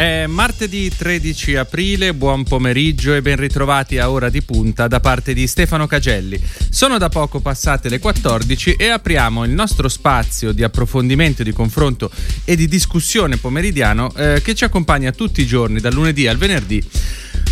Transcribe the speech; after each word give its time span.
È 0.00 0.26
martedì 0.26 0.88
13 0.88 1.56
aprile, 1.56 2.14
buon 2.14 2.42
pomeriggio 2.44 3.12
e 3.12 3.20
ben 3.20 3.36
ritrovati 3.36 3.98
a 3.98 4.10
Ora 4.10 4.30
di 4.30 4.40
Punta 4.40 4.88
da 4.88 4.98
parte 4.98 5.34
di 5.34 5.46
Stefano 5.46 5.86
Cagelli. 5.86 6.40
Sono 6.70 6.96
da 6.96 7.10
poco 7.10 7.40
passate 7.40 7.90
le 7.90 7.98
14 7.98 8.76
e 8.76 8.88
apriamo 8.88 9.44
il 9.44 9.50
nostro 9.50 9.90
spazio 9.90 10.52
di 10.52 10.62
approfondimento, 10.62 11.42
di 11.42 11.52
confronto 11.52 12.10
e 12.46 12.56
di 12.56 12.66
discussione 12.66 13.36
pomeridiano 13.36 14.10
eh, 14.14 14.40
che 14.42 14.54
ci 14.54 14.64
accompagna 14.64 15.12
tutti 15.12 15.42
i 15.42 15.46
giorni, 15.46 15.80
dal 15.80 15.92
lunedì 15.92 16.26
al 16.26 16.38
venerdì 16.38 16.82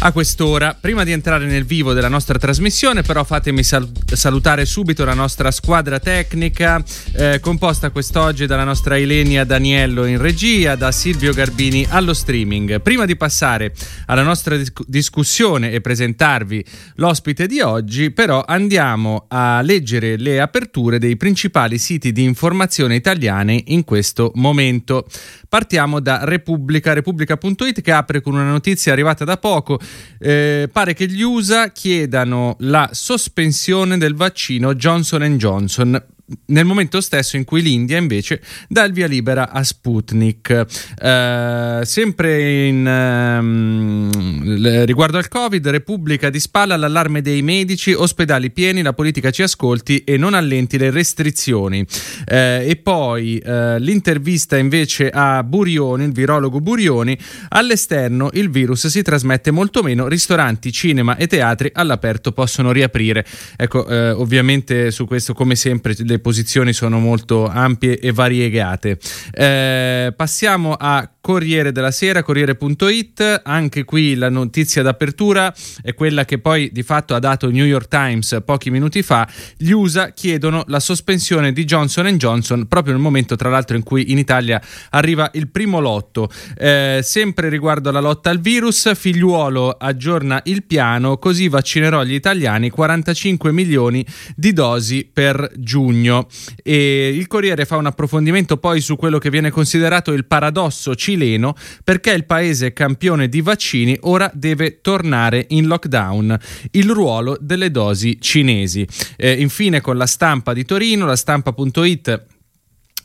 a 0.00 0.12
quest'ora. 0.12 0.76
Prima 0.80 1.02
di 1.02 1.12
entrare 1.12 1.46
nel 1.46 1.64
vivo 1.64 1.92
della 1.92 2.08
nostra 2.08 2.38
trasmissione, 2.38 3.02
però, 3.02 3.24
fatemi 3.24 3.62
sal- 3.62 3.90
salutare 4.12 4.64
subito 4.64 5.04
la 5.04 5.14
nostra 5.14 5.50
squadra 5.50 5.98
tecnica, 5.98 6.82
eh, 7.16 7.40
composta 7.40 7.90
quest'oggi 7.90 8.46
dalla 8.46 8.64
nostra 8.64 8.96
Ilenia 8.96 9.44
Daniello 9.44 10.04
in 10.04 10.18
regia, 10.18 10.76
da 10.76 10.92
Silvio 10.92 11.32
Garbini 11.32 11.86
allo 11.88 12.14
streaming. 12.14 12.80
Prima 12.80 13.06
di 13.06 13.16
passare 13.16 13.74
alla 14.06 14.22
nostra 14.22 14.56
dis- 14.56 14.72
discussione 14.86 15.72
e 15.72 15.80
presentarvi 15.80 16.64
l'ospite 16.96 17.46
di 17.46 17.60
oggi, 17.60 18.10
però, 18.10 18.44
andiamo 18.46 19.24
a 19.28 19.60
leggere 19.62 20.16
le 20.16 20.40
aperture 20.40 20.98
dei 20.98 21.16
principali 21.16 21.78
siti 21.78 22.12
di 22.12 22.22
informazione 22.22 22.94
italiani 22.94 23.64
in 23.68 23.84
questo 23.84 24.30
momento. 24.36 25.06
Partiamo 25.48 26.00
da 26.00 26.24
Repubblica, 26.24 26.92
repubblica.it 26.92 27.80
che 27.80 27.92
apre 27.92 28.20
con 28.20 28.34
una 28.34 28.50
notizia 28.50 28.92
arrivata 28.92 29.24
da 29.24 29.38
poco. 29.38 29.80
Eh, 30.18 30.68
pare 30.70 30.94
che 30.94 31.06
gli 31.06 31.22
USA 31.22 31.70
chiedano 31.70 32.56
la 32.60 32.90
sospensione 32.92 33.96
del 33.96 34.14
vaccino 34.14 34.74
Johnson 34.74 35.22
Johnson 35.38 36.04
nel 36.46 36.64
momento 36.64 37.00
stesso 37.00 37.36
in 37.36 37.44
cui 37.44 37.62
l'India 37.62 37.96
invece 37.98 38.42
dà 38.68 38.84
il 38.84 38.92
via 38.92 39.06
libera 39.06 39.50
a 39.50 39.62
Sputnik. 39.62 40.66
Eh, 41.00 41.80
sempre 41.84 42.66
in, 42.66 42.86
ehm, 42.86 44.84
riguardo 44.84 45.18
al 45.18 45.28
Covid, 45.28 45.66
Repubblica 45.68 46.30
di 46.30 46.40
spalla 46.40 46.76
l'allarme 46.76 47.22
dei 47.22 47.42
medici, 47.42 47.92
ospedali 47.92 48.50
pieni, 48.50 48.82
la 48.82 48.92
politica 48.92 49.30
ci 49.30 49.42
ascolti 49.42 50.04
e 50.04 50.16
non 50.16 50.34
allenti 50.34 50.78
le 50.78 50.90
restrizioni. 50.90 51.84
Eh, 52.26 52.66
e 52.68 52.76
poi 52.76 53.38
eh, 53.38 53.78
l'intervista 53.78 54.56
invece 54.56 55.10
a 55.10 55.42
Burioni, 55.42 56.04
il 56.04 56.12
virologo 56.12 56.60
Burioni, 56.60 57.18
all'esterno 57.48 58.30
il 58.32 58.50
virus 58.50 58.86
si 58.88 59.02
trasmette 59.02 59.50
molto 59.50 59.82
meno, 59.82 60.08
ristoranti, 60.08 60.72
cinema 60.72 61.16
e 61.16 61.26
teatri 61.26 61.70
all'aperto 61.72 62.32
possono 62.32 62.72
riaprire. 62.72 63.24
Ecco, 63.56 63.86
eh, 63.86 64.10
ovviamente 64.10 64.90
su 64.90 65.06
questo 65.06 65.34
come 65.34 65.56
sempre 65.56 65.94
le 65.98 66.17
posizioni 66.20 66.72
sono 66.72 66.98
molto 66.98 67.46
ampie 67.46 67.98
e 67.98 68.12
variegate. 68.12 68.98
Eh, 69.32 70.12
passiamo 70.16 70.74
a 70.78 71.08
Corriere 71.28 71.72
della 71.72 71.90
Sera, 71.90 72.22
Corriere.it, 72.22 73.42
anche 73.44 73.84
qui 73.84 74.14
la 74.14 74.30
notizia 74.30 74.80
d'apertura 74.80 75.54
è 75.82 75.92
quella 75.92 76.24
che 76.24 76.38
poi 76.38 76.70
di 76.72 76.82
fatto 76.82 77.14
ha 77.14 77.18
dato 77.18 77.50
New 77.50 77.66
York 77.66 77.86
Times 77.86 78.38
pochi 78.46 78.70
minuti 78.70 79.02
fa, 79.02 79.28
gli 79.58 79.72
USA 79.72 80.12
chiedono 80.12 80.64
la 80.68 80.80
sospensione 80.80 81.52
di 81.52 81.64
Johnson 81.64 82.06
Johnson 82.16 82.66
proprio 82.66 82.94
nel 82.94 83.02
momento 83.02 83.36
tra 83.36 83.50
l'altro 83.50 83.76
in 83.76 83.82
cui 83.82 84.10
in 84.10 84.16
Italia 84.16 84.58
arriva 84.88 85.30
il 85.34 85.50
primo 85.50 85.80
lotto. 85.80 86.30
Eh, 86.56 87.00
sempre 87.02 87.50
riguardo 87.50 87.90
alla 87.90 88.00
lotta 88.00 88.30
al 88.30 88.40
virus, 88.40 88.94
figliuolo 88.94 89.72
aggiorna 89.72 90.40
il 90.44 90.64
piano, 90.64 91.18
così 91.18 91.50
vaccinerò 91.50 92.04
gli 92.04 92.14
italiani 92.14 92.70
45 92.70 93.52
milioni 93.52 94.02
di 94.34 94.54
dosi 94.54 95.06
per 95.12 95.50
giugno. 95.58 96.26
E 96.62 97.08
il 97.14 97.26
Corriere 97.26 97.66
fa 97.66 97.76
un 97.76 97.84
approfondimento 97.84 98.56
poi 98.56 98.80
su 98.80 98.96
quello 98.96 99.18
che 99.18 99.28
viene 99.28 99.50
considerato 99.50 100.12
il 100.12 100.24
paradosso 100.24 100.94
cileno 100.94 101.16
cileno 101.18 101.54
perché 101.82 102.12
il 102.12 102.24
paese 102.24 102.72
campione 102.72 103.28
di 103.28 103.40
vaccini 103.40 103.96
ora 104.02 104.30
deve 104.32 104.80
tornare 104.80 105.46
in 105.48 105.66
lockdown. 105.66 106.38
Il 106.70 106.90
ruolo 106.90 107.36
delle 107.40 107.70
dosi 107.70 108.18
cinesi. 108.20 108.86
Eh, 109.16 109.32
infine 109.32 109.80
con 109.80 109.96
la 109.96 110.06
stampa 110.06 110.52
di 110.52 110.64
Torino, 110.64 111.04
la 111.04 111.16
stampa.it 111.16 112.36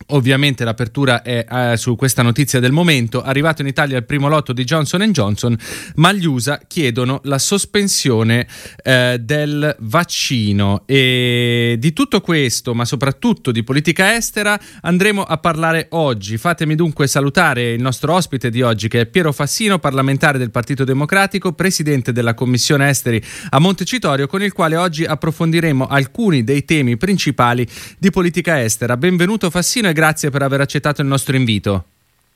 Ovviamente 0.07 0.63
l'apertura 0.63 1.21
è 1.21 1.45
eh, 1.49 1.77
su 1.77 1.95
questa 1.95 2.21
notizia 2.21 2.59
del 2.59 2.71
momento. 2.71 3.21
Arrivato 3.21 3.61
in 3.61 3.67
Italia 3.67 3.97
il 3.97 4.05
primo 4.05 4.27
lotto 4.27 4.53
di 4.53 4.63
Johnson 4.63 5.01
Johnson, 5.11 5.57
ma 5.95 6.11
gli 6.11 6.25
USA 6.25 6.59
chiedono 6.67 7.21
la 7.23 7.39
sospensione 7.39 8.47
eh, 8.83 9.17
del 9.21 9.75
vaccino. 9.79 10.83
E 10.85 11.77
di 11.79 11.93
tutto 11.93 12.21
questo, 12.21 12.73
ma 12.73 12.85
soprattutto 12.85 13.51
di 13.51 13.63
politica 13.63 14.15
estera, 14.15 14.59
andremo 14.81 15.23
a 15.23 15.37
parlare 15.37 15.87
oggi. 15.91 16.37
Fatemi 16.37 16.75
dunque 16.75 17.07
salutare 17.07 17.71
il 17.71 17.81
nostro 17.81 18.13
ospite 18.13 18.49
di 18.49 18.61
oggi, 18.61 18.87
che 18.87 19.01
è 19.01 19.05
Piero 19.05 19.31
Fassino, 19.31 19.79
parlamentare 19.79 20.37
del 20.37 20.51
Partito 20.51 20.83
Democratico, 20.83 21.53
presidente 21.53 22.11
della 22.11 22.33
Commissione 22.33 22.89
Esteri 22.89 23.23
a 23.49 23.59
Montecitorio, 23.59 24.27
con 24.27 24.43
il 24.43 24.51
quale 24.51 24.75
oggi 24.75 25.05
approfondiremo 25.05 25.87
alcuni 25.87 26.43
dei 26.43 26.65
temi 26.65 26.97
principali 26.97 27.65
di 27.97 28.09
politica 28.09 28.61
estera. 28.61 28.97
Benvenuto 28.97 29.49
Fassino 29.49 29.91
grazie 29.93 30.02
per 30.29 30.41
aver 30.41 30.59
accettato 30.59 31.01
il 31.01 31.07
nostro 31.07 31.35
invito. 31.35 31.85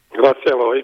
Grazie 0.10 0.52
a 0.52 0.56
voi. 0.56 0.84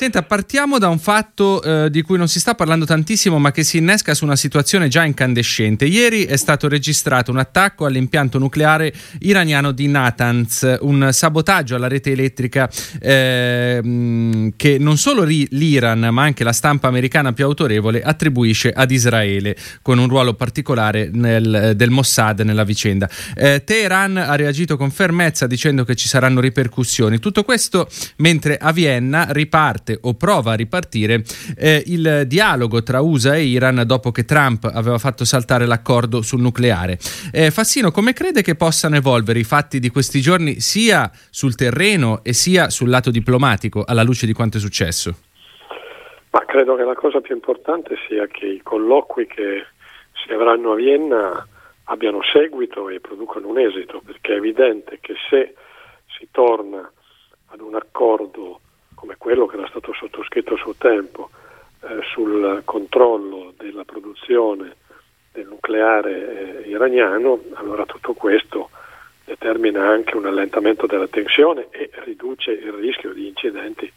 Senta, 0.00 0.22
partiamo 0.22 0.78
da 0.78 0.86
un 0.86 1.00
fatto 1.00 1.60
eh, 1.60 1.90
di 1.90 2.02
cui 2.02 2.18
non 2.18 2.28
si 2.28 2.38
sta 2.38 2.54
parlando 2.54 2.84
tantissimo, 2.84 3.40
ma 3.40 3.50
che 3.50 3.64
si 3.64 3.78
innesca 3.78 4.14
su 4.14 4.22
una 4.22 4.36
situazione 4.36 4.86
già 4.86 5.04
incandescente. 5.04 5.86
Ieri 5.86 6.24
è 6.24 6.36
stato 6.36 6.68
registrato 6.68 7.32
un 7.32 7.38
attacco 7.38 7.84
all'impianto 7.84 8.38
nucleare 8.38 8.94
iraniano 9.18 9.72
di 9.72 9.88
Natanz, 9.88 10.76
un 10.82 11.08
sabotaggio 11.10 11.74
alla 11.74 11.88
rete 11.88 12.12
elettrica 12.12 12.70
eh, 13.00 14.52
che 14.54 14.78
non 14.78 14.98
solo 14.98 15.24
l'Iran, 15.24 16.10
ma 16.12 16.22
anche 16.22 16.44
la 16.44 16.52
stampa 16.52 16.86
americana 16.86 17.32
più 17.32 17.46
autorevole 17.46 18.00
attribuisce 18.00 18.70
ad 18.70 18.92
Israele, 18.92 19.56
con 19.82 19.98
un 19.98 20.06
ruolo 20.06 20.34
particolare 20.34 21.10
nel, 21.12 21.72
del 21.74 21.90
Mossad 21.90 22.38
nella 22.42 22.62
vicenda. 22.62 23.10
Eh, 23.34 23.64
Teheran 23.64 24.16
ha 24.16 24.36
reagito 24.36 24.76
con 24.76 24.92
fermezza 24.92 25.48
dicendo 25.48 25.82
che 25.82 25.96
ci 25.96 26.06
saranno 26.06 26.38
ripercussioni. 26.38 27.18
Tutto 27.18 27.42
questo 27.42 27.88
mentre 28.18 28.58
a 28.58 28.70
Vienna 28.70 29.26
riparte 29.30 29.86
riparte 29.88 29.98
o 30.02 30.14
prova 30.14 30.52
a 30.52 30.54
ripartire 30.54 31.22
eh, 31.56 31.82
il 31.86 32.24
dialogo 32.26 32.82
tra 32.82 33.00
USA 33.00 33.36
e 33.36 33.44
Iran 33.44 33.82
dopo 33.86 34.10
che 34.10 34.24
Trump 34.24 34.64
aveva 34.64 34.98
fatto 34.98 35.24
saltare 35.24 35.66
l'accordo 35.66 36.20
sul 36.20 36.40
nucleare. 36.40 36.98
Eh, 37.32 37.50
Fassino, 37.50 37.90
come 37.90 38.12
crede 38.12 38.42
che 38.42 38.54
possano 38.54 38.96
evolvere 38.96 39.38
i 39.38 39.44
fatti 39.44 39.78
di 39.78 39.88
questi 39.88 40.20
giorni 40.20 40.60
sia 40.60 41.10
sul 41.30 41.54
terreno 41.54 42.20
e 42.22 42.32
sia 42.34 42.68
sul 42.68 42.90
lato 42.90 43.10
diplomatico 43.10 43.84
alla 43.86 44.02
luce 44.02 44.26
di 44.26 44.32
quanto 44.32 44.58
è 44.58 44.60
successo? 44.60 45.14
Ma 46.30 46.44
credo 46.44 46.76
che 46.76 46.84
la 46.84 46.94
cosa 46.94 47.20
più 47.20 47.34
importante 47.34 47.96
sia 48.06 48.26
che 48.26 48.46
i 48.46 48.60
colloqui 48.62 49.26
che 49.26 49.64
si 50.12 50.32
avranno 50.32 50.72
a 50.72 50.74
Vienna 50.74 51.46
abbiano 51.84 52.20
seguito 52.22 52.90
e 52.90 53.00
producano 53.00 53.48
un 53.48 53.58
esito, 53.58 54.02
perché 54.04 54.34
è 54.34 54.36
evidente 54.36 54.98
che 55.00 55.14
se 55.30 55.54
si 56.18 56.28
torna 56.30 56.90
ad 57.50 57.60
un 57.60 57.74
accordo 57.74 58.60
come 58.98 59.14
quello 59.16 59.46
che 59.46 59.56
era 59.56 59.68
stato 59.68 59.92
sottoscritto 59.94 60.54
a 60.54 60.58
suo 60.58 60.74
tempo 60.76 61.30
eh, 61.82 62.00
sul 62.12 62.62
controllo 62.64 63.54
della 63.56 63.84
produzione 63.84 64.74
del 65.32 65.46
nucleare 65.46 66.64
eh, 66.64 66.68
iraniano, 66.68 67.40
allora 67.54 67.84
tutto 67.84 68.14
questo 68.14 68.70
determina 69.24 69.86
anche 69.86 70.16
un 70.16 70.26
allentamento 70.26 70.86
della 70.86 71.06
tensione 71.06 71.68
e 71.70 71.90
riduce 72.04 72.50
il 72.50 72.72
rischio 72.72 73.12
di 73.12 73.28
incidenti 73.28 73.90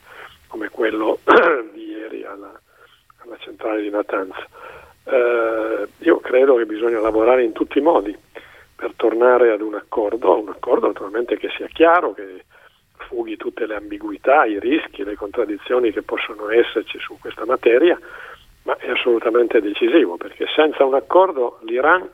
come 0.45 0.69
quello 0.69 1.17
di 1.73 1.85
ieri 1.89 2.23
alla, 2.23 2.51
alla 3.23 3.37
centrale 3.39 3.81
di 3.81 3.89
Natanz. 3.89 4.35
Eh, 5.05 5.87
io 5.97 6.19
credo 6.19 6.57
che 6.57 6.67
bisogna 6.67 6.99
lavorare 6.99 7.43
in 7.43 7.53
tutti 7.53 7.79
i 7.79 7.81
modi 7.81 8.15
per 8.75 8.93
tornare 8.95 9.51
ad 9.51 9.61
un 9.61 9.73
accordo, 9.73 10.37
un 10.37 10.49
accordo 10.49 10.85
naturalmente 10.85 11.37
che 11.37 11.49
sia 11.55 11.67
chiaro, 11.67 12.13
che 12.13 12.43
fughi 13.07 13.37
tutte 13.37 13.65
le 13.65 13.75
ambiguità, 13.75 14.45
i 14.45 14.59
rischi, 14.59 15.03
le 15.03 15.15
contraddizioni 15.15 15.91
che 15.91 16.01
possono 16.01 16.49
esserci 16.49 16.99
su 16.99 17.17
questa 17.19 17.45
materia, 17.45 17.99
ma 18.63 18.75
è 18.77 18.89
assolutamente 18.89 19.61
decisivo 19.61 20.17
perché 20.17 20.45
senza 20.55 20.85
un 20.85 20.93
accordo 20.93 21.59
l'Iran 21.63 22.07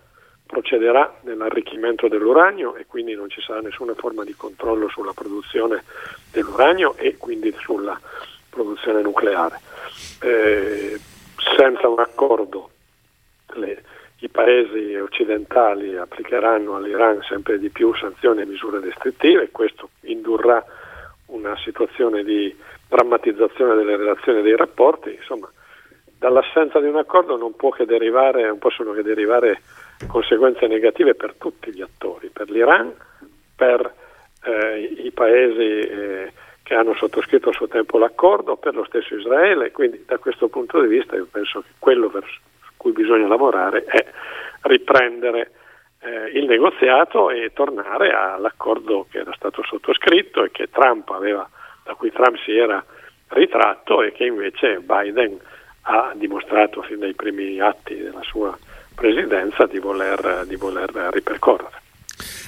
procederà 0.45 1.19
nell'arricchimento 1.24 2.07
dell'uranio 2.07 2.75
e 2.75 2.86
quindi 2.88 3.13
non 3.13 3.30
ci 3.30 3.42
sarà 3.42 3.60
nessuna 3.60 3.94
forma 3.95 4.24
di 4.24 4.34
controllo 4.34 4.88
sulla 4.88 5.13
produzione 5.13 5.84
dell'uranio 6.31 6.95
e 6.98 7.18
quindi 7.18 7.54
sulla 7.60 8.00
produzione 8.50 9.01
nucleare. 9.01 9.60
Eh, 10.22 10.98
senza 11.57 11.88
un 11.90 12.00
accordo 12.00 12.69
le, 13.56 13.83
i 14.19 14.30
paesi 14.30 14.95
occidentali 14.95 15.95
applicheranno 15.95 16.75
all'Iran 16.75 17.22
sempre 17.22 17.60
di 17.60 17.69
più 17.69 17.94
sanzioni 17.95 18.42
e 18.42 18.45
misure 18.45 18.80
restrittive 18.80 19.44
e 19.44 19.51
questo 19.51 19.90
indurrà 20.01 20.63
una 21.27 21.57
situazione 21.57 22.24
di 22.24 22.56
drammatizzazione 22.88 23.75
delle 23.75 23.97
relazioni 23.97 24.39
e 24.39 24.44
dei 24.44 24.56
rapporti, 24.56 25.13
insomma, 25.13 25.50
dall'assenza 26.18 26.79
di 26.79 26.88
un 26.88 26.97
accordo 26.97 27.38
non, 27.38 27.53
che 27.75 27.85
derivare, 27.85 28.45
non 28.45 28.57
possono 28.57 28.94
che 28.94 29.03
derivare 29.03 29.62
conseguenze 30.07 30.68
negative 30.68 31.15
per 31.15 31.35
tutti 31.38 31.71
gli 31.71 31.81
attori, 31.81 32.29
per 32.29 32.50
l'Iran, 32.50 32.94
per 33.56 33.94
eh, 34.44 34.79
i 35.03 35.12
paesi 35.12 35.62
eh, 35.62 36.31
che 36.63 36.74
hanno 36.74 36.94
sottoscritto 36.95 37.50
a 37.50 37.53
suo 37.53 37.68
tempo 37.68 37.97
l'accordo, 37.97 38.56
per 38.57 38.75
lo 38.75 38.83
stesso 38.85 39.15
Israele, 39.15 39.71
quindi 39.71 40.03
da 40.06 40.18
questo 40.18 40.47
punto 40.47 40.81
di 40.81 40.88
vista 40.88 41.15
io 41.15 41.27
penso 41.30 41.62
che 41.62 41.69
quello 41.80 42.09
per 42.09 42.25
cui 42.77 42.91
bisogna 42.91 43.27
lavorare 43.27 43.83
è 43.85 44.06
riprendere 44.62 45.51
eh, 45.99 46.31
il 46.33 46.45
negoziato 46.45 47.29
e 47.29 47.51
tornare 47.53 48.11
all'accordo 48.11 49.07
che 49.09 49.19
era 49.19 49.33
stato 49.35 49.63
sottoscritto 49.63 50.44
e 50.44 50.51
che 50.51 50.69
Trump 50.69 51.09
aveva, 51.09 51.47
da 51.83 51.94
cui 51.95 52.11
Trump 52.11 52.38
si 52.44 52.55
era 52.55 52.83
ritratto 53.29 54.01
e 54.03 54.11
che 54.11 54.25
invece 54.25 54.79
Biden 54.79 55.39
ha 55.83 56.11
dimostrato 56.15 56.81
fin 56.81 56.99
dai 56.99 57.13
primi 57.13 57.59
atti 57.59 57.97
della 57.97 58.23
sua 58.23 58.57
presidenza 58.95 59.65
di 59.65 59.79
voler, 59.79 60.45
di 60.45 60.55
voler 60.55 60.89
ripercorrere. 61.11 61.85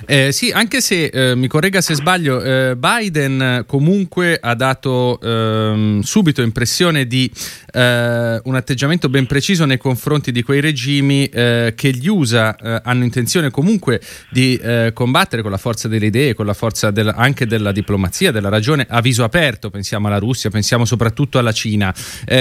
Eh, 0.05 0.31
sì, 0.31 0.49
anche 0.51 0.81
se 0.81 1.05
eh, 1.05 1.35
mi 1.35 1.47
corregga 1.47 1.81
se 1.81 1.93
sbaglio, 1.93 2.41
eh, 2.41 2.75
Biden 2.75 3.63
comunque 3.67 4.39
ha 4.41 4.55
dato 4.55 5.19
ehm, 5.21 6.01
subito 6.01 6.41
impressione 6.41 7.05
di 7.05 7.29
eh, 7.71 8.39
un 8.43 8.55
atteggiamento 8.55 9.09
ben 9.09 9.27
preciso 9.27 9.65
nei 9.65 9.77
confronti 9.77 10.31
di 10.31 10.41
quei 10.41 10.61
regimi 10.61 11.27
eh, 11.27 11.73
che 11.75 11.91
gli 11.91 12.07
USA 12.07 12.55
eh, 12.55 12.81
hanno 12.83 13.03
intenzione 13.03 13.51
comunque 13.51 14.01
di 14.29 14.59
combattere 14.93 15.41
con 15.41 15.51
la 15.51 15.57
forza 15.57 15.87
delle 15.87 16.07
idee, 16.07 16.33
con 16.33 16.45
la 16.45 16.53
forza 16.53 16.91
del, 16.91 17.11
anche 17.15 17.45
della 17.45 17.71
diplomazia, 17.71 18.31
della 18.31 18.49
ragione, 18.49 18.85
a 18.89 19.01
viso 19.01 19.23
aperto. 19.23 19.69
Pensiamo 19.69 20.07
alla 20.07 20.17
Russia, 20.17 20.49
pensiamo 20.49 20.85
soprattutto 20.85 21.37
alla 21.37 21.51
Cina. 21.51 21.93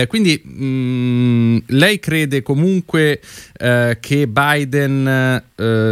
quindi 0.06 0.40
mh, 0.42 0.64
mm, 0.64 1.58
lei 1.66 1.98
crede 1.98 2.42
comunque 2.42 3.20
che 4.00 4.28
Biden 4.28 5.42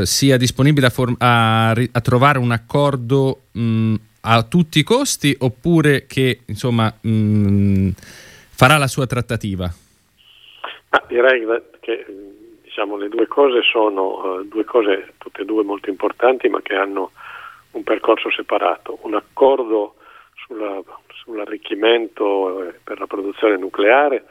sia 0.05 0.37
disponibile 0.37 0.87
a, 0.87 0.91
form- 0.91 1.17
a 1.27 1.71
a, 1.71 2.01
trovare 2.01 2.39
un 2.39 2.53
accordo 2.53 3.41
mh, 3.53 3.95
a 4.23 4.43
tutti 4.45 4.79
i 4.79 4.83
costi 4.83 5.37
oppure 5.39 6.07
che 6.07 6.41
insomma 6.47 6.93
mh, 7.01 7.91
farà 8.51 8.79
la 8.79 8.87
sua 8.87 9.07
trattativa? 9.07 9.69
Ah, 10.91 11.05
direi 11.09 11.45
che 11.81 12.07
diciamo, 12.63 12.97
le 12.97 13.09
due 13.09 13.27
cose 13.27 13.63
sono 13.63 14.39
uh, 14.39 14.45
due 14.45 14.65
cose 14.65 15.15
tutte 15.19 15.43
e 15.43 15.45
due 15.45 15.65
molto 15.65 15.91
importanti 15.91 16.49
ma 16.49 16.61
che 16.63 16.75
hanno 16.75 17.11
un 17.73 17.83
percorso 17.83 18.31
separato. 18.31 18.99
Un 19.03 19.15
accordo 19.15 19.97
sulla, 20.47 20.81
sull'arricchimento 21.09 22.69
eh, 22.69 22.75
per 22.83 22.99
la 22.99 23.07
produzione 23.07 23.57
nucleare 23.59 24.25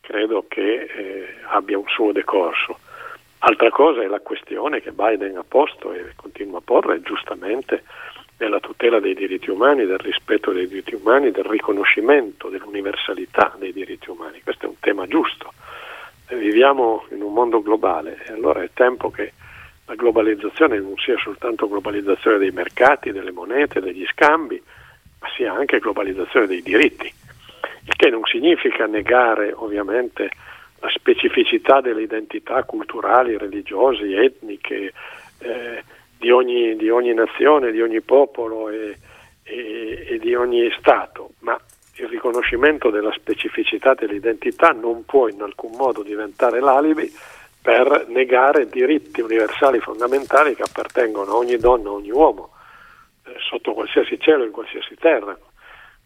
credo 0.00 0.44
che 0.48 0.82
eh, 0.82 1.34
abbia 1.48 1.76
un 1.76 1.88
suo 1.88 2.12
decorso 2.12 2.78
Altra 3.38 3.70
cosa 3.70 4.02
è 4.02 4.06
la 4.06 4.20
questione 4.20 4.80
che 4.80 4.92
Biden 4.92 5.36
ha 5.36 5.44
posto 5.46 5.92
e 5.92 6.12
continua 6.16 6.58
a 6.58 6.62
porre 6.64 7.00
giustamente 7.02 7.84
della 8.36 8.60
tutela 8.60 9.00
dei 9.00 9.14
diritti 9.14 9.50
umani, 9.50 9.86
del 9.86 9.98
rispetto 9.98 10.52
dei 10.52 10.66
diritti 10.66 10.94
umani, 10.94 11.30
del 11.30 11.44
riconoscimento 11.44 12.48
dell'universalità 12.48 13.54
dei 13.58 13.72
diritti 13.72 14.10
umani. 14.10 14.40
Questo 14.42 14.66
è 14.66 14.68
un 14.68 14.78
tema 14.80 15.06
giusto. 15.06 15.52
Viviamo 16.28 17.06
in 17.10 17.22
un 17.22 17.32
mondo 17.32 17.62
globale 17.62 18.24
e 18.26 18.32
allora 18.32 18.62
è 18.62 18.70
tempo 18.74 19.10
che 19.10 19.32
la 19.86 19.94
globalizzazione 19.94 20.80
non 20.80 20.96
sia 20.96 21.16
soltanto 21.18 21.68
globalizzazione 21.68 22.38
dei 22.38 22.50
mercati, 22.50 23.12
delle 23.12 23.30
monete, 23.30 23.80
degli 23.80 24.04
scambi, 24.06 24.60
ma 25.20 25.28
sia 25.36 25.52
anche 25.52 25.78
globalizzazione 25.78 26.46
dei 26.46 26.62
diritti, 26.62 27.06
il 27.06 27.94
che 27.94 28.10
non 28.10 28.24
significa 28.24 28.86
negare 28.86 29.52
ovviamente 29.54 30.30
la 30.80 30.88
specificità 30.90 31.80
delle 31.80 32.02
identità 32.02 32.62
culturali, 32.64 33.36
religiose, 33.38 34.04
etniche 34.16 34.92
eh, 35.38 35.84
di, 36.18 36.30
ogni, 36.30 36.76
di, 36.76 36.90
ogni, 36.90 37.14
nazione, 37.14 37.72
di 37.72 37.80
ogni 37.80 38.00
popolo 38.00 38.68
e, 38.68 38.98
e, 39.42 40.06
e 40.08 40.18
di 40.18 40.34
ogni 40.34 40.70
Stato, 40.78 41.30
ma 41.40 41.58
il 41.98 42.08
riconoscimento 42.08 42.90
della 42.90 43.12
specificità 43.12 43.94
dell'identità 43.94 44.70
non 44.70 45.04
può 45.04 45.28
in 45.28 45.40
alcun 45.40 45.72
modo 45.76 46.02
diventare 46.02 46.60
l'alibi 46.60 47.10
per 47.62 48.06
negare 48.08 48.68
diritti 48.68 49.20
universali 49.20 49.80
fondamentali 49.80 50.54
che 50.54 50.62
appartengono 50.62 51.32
a 51.32 51.36
ogni 51.36 51.56
donna, 51.56 51.88
a 51.88 51.92
ogni 51.92 52.10
uomo, 52.10 52.50
eh, 53.24 53.34
sotto 53.40 53.72
qualsiasi 53.72 54.20
cielo, 54.20 54.44
in 54.44 54.52
qualsiasi 54.52 54.94
terra, 54.94 55.36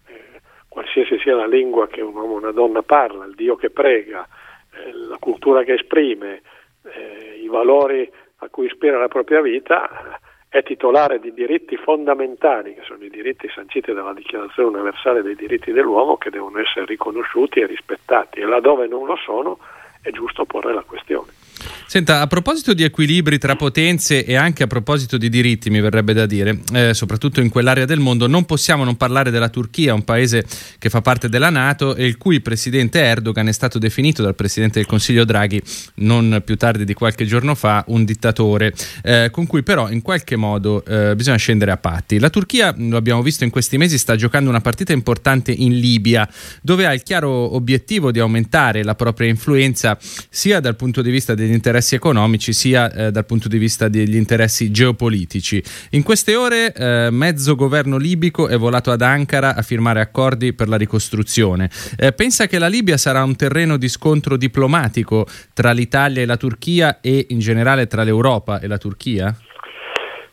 eh, 0.07 0.41
qualsiasi 0.69 1.19
sia 1.19 1.35
la 1.35 1.47
lingua 1.47 1.87
che 1.89 2.01
un 2.01 2.15
uomo 2.15 2.35
o 2.35 2.39
una 2.39 2.53
donna 2.53 2.83
parla, 2.83 3.27
il 3.27 3.35
Dio 3.35 3.57
che 3.57 3.69
prega, 3.69 4.27
eh, 4.73 4.93
la 4.93 5.17
cultura 5.19 5.63
che 5.63 5.75
esprime, 5.75 6.43
eh, 6.83 7.41
i 7.43 7.49
valori 7.49 8.11
a 8.43 8.49
cui 8.49 8.67
ispira 8.67 8.99
la 8.99 9.09
propria 9.09 9.41
vita, 9.41 10.19
è 10.49 10.63
titolare 10.65 11.21
di 11.21 11.33
diritti 11.33 11.77
fondamentali, 11.77 12.75
che 12.75 12.83
sono 12.83 13.05
i 13.05 13.11
diritti 13.11 13.49
sanciti 13.55 13.93
dalla 13.93 14.13
Dichiarazione 14.13 14.77
universale 14.77 15.23
dei 15.23 15.37
diritti 15.37 15.71
dell'uomo, 15.71 16.17
che 16.17 16.31
devono 16.31 16.59
essere 16.59 16.87
riconosciuti 16.87 17.61
e 17.61 17.67
rispettati. 17.67 18.41
E 18.41 18.45
laddove 18.45 18.89
non 18.89 19.07
lo 19.07 19.17
sono, 19.17 19.59
è 20.03 20.11
giusto 20.11 20.45
porre 20.45 20.73
la 20.75 20.83
questione. 20.83 21.40
Senta, 21.87 22.21
a 22.21 22.27
proposito 22.27 22.73
di 22.75 22.85
equilibri 22.85 23.39
tra 23.39 23.57
potenze 23.57 24.25
e 24.25 24.37
anche 24.37 24.63
a 24.63 24.67
proposito 24.67 25.17
di 25.17 25.29
diritti, 25.29 25.71
mi 25.71 25.81
verrebbe 25.81 26.13
da 26.13 26.27
dire, 26.27 26.61
eh, 26.73 26.95
soprattutto 26.95 27.41
in 27.41 27.49
quell'area 27.49 27.85
del 27.85 27.99
mondo, 27.99 28.27
non 28.27 28.45
possiamo 28.45 28.85
non 28.85 28.97
parlare 28.97 29.31
della 29.31 29.49
Turchia, 29.49 29.95
un 29.95 30.05
paese 30.05 30.45
che 30.79 30.89
fa 30.89 31.01
parte 31.01 31.29
della 31.29 31.51
Nato 31.51 31.95
e 31.97 32.07
il 32.07 32.17
cui 32.17 32.41
presidente 32.41 33.01
Erdogan 33.01 33.49
è 33.49 33.53
stato 33.53 33.79
definito 33.79 34.23
dal 34.23 34.35
presidente 34.35 34.79
del 34.79 34.87
Consiglio 34.87 35.25
Draghi 35.25 35.61
non 35.97 36.43
più 36.45 36.57
tardi 36.57 36.85
di 36.85 36.95
qualche 36.95 37.25
giorno 37.27 37.55
fa 37.55 37.85
un 37.89 38.05
dittatore, 38.05 38.73
eh, 39.03 39.29
con 39.31 39.47
cui 39.47 39.63
però 39.63 39.91
in 39.91 40.03
qualche 40.03 40.37
modo 40.37 40.85
eh, 40.85 41.15
bisogna 41.17 41.37
scendere 41.37 41.71
a 41.71 41.77
patti. 41.77 42.19
La 42.19 42.31
Turchia, 42.31 42.75
lo 42.77 42.97
abbiamo 42.97 43.23
visto 43.23 43.45
in 43.45 43.51
questi 43.51 43.77
mesi, 43.79 43.99
sta 43.99 44.17
giocando 44.17 44.49
una 44.49 44.61
partita 44.61 44.93
importante 44.93 45.53
in 45.53 45.79
Libia, 45.79 46.29
dove 46.63 46.87
ha 46.87 46.95
il 46.95 47.03
chiaro 47.03 47.55
obiettivo 47.55 48.11
di 48.11 48.19
aumentare 48.21 48.83
la 48.85 48.95
propria 48.95 49.29
influenza 49.29 49.99
sia 50.29 50.61
dal 50.61 50.77
punto 50.77 51.03
di 51.03 51.11
vista 51.11 51.35
degli 51.51 51.55
interessi 51.55 51.97
economici 51.97 52.53
sia 52.53 52.91
eh, 52.93 53.11
dal 53.11 53.27
punto 53.27 53.49
di 53.49 53.59
vista 53.59 53.89
degli 53.89 54.15
interessi 54.15 54.71
geopolitici. 54.71 55.63
In 55.91 56.03
queste 56.03 56.37
ore 56.37 56.73
eh, 56.73 57.09
mezzo 57.11 57.57
governo 57.57 57.97
libico 57.97 58.49
è 58.49 58.57
volato 58.57 58.93
ad 58.93 59.03
Ankara 59.03 59.57
a 59.57 59.63
firmare 59.63 60.01
accordi 60.01 60.55
per 60.55 60.69
la 60.69 60.77
ricostruzione. 60.77 61.69
Eh, 61.99 62.13
pensa 62.13 62.47
che 62.47 62.59
la 62.59 62.69
Libia 62.69 62.97
sarà 62.97 63.25
un 63.25 63.35
terreno 63.37 63.77
di 63.77 63.89
scontro 63.89 64.37
diplomatico 64.37 65.27
tra 65.53 65.73
l'Italia 65.73 66.23
e 66.23 66.27
la 66.27 66.37
Turchia 66.37 67.01
e 67.01 67.27
in 67.31 67.41
generale 67.41 67.87
tra 67.87 68.05
l'Europa 68.05 68.61
e 68.61 68.69
la 68.69 68.79
Turchia? 68.79 69.35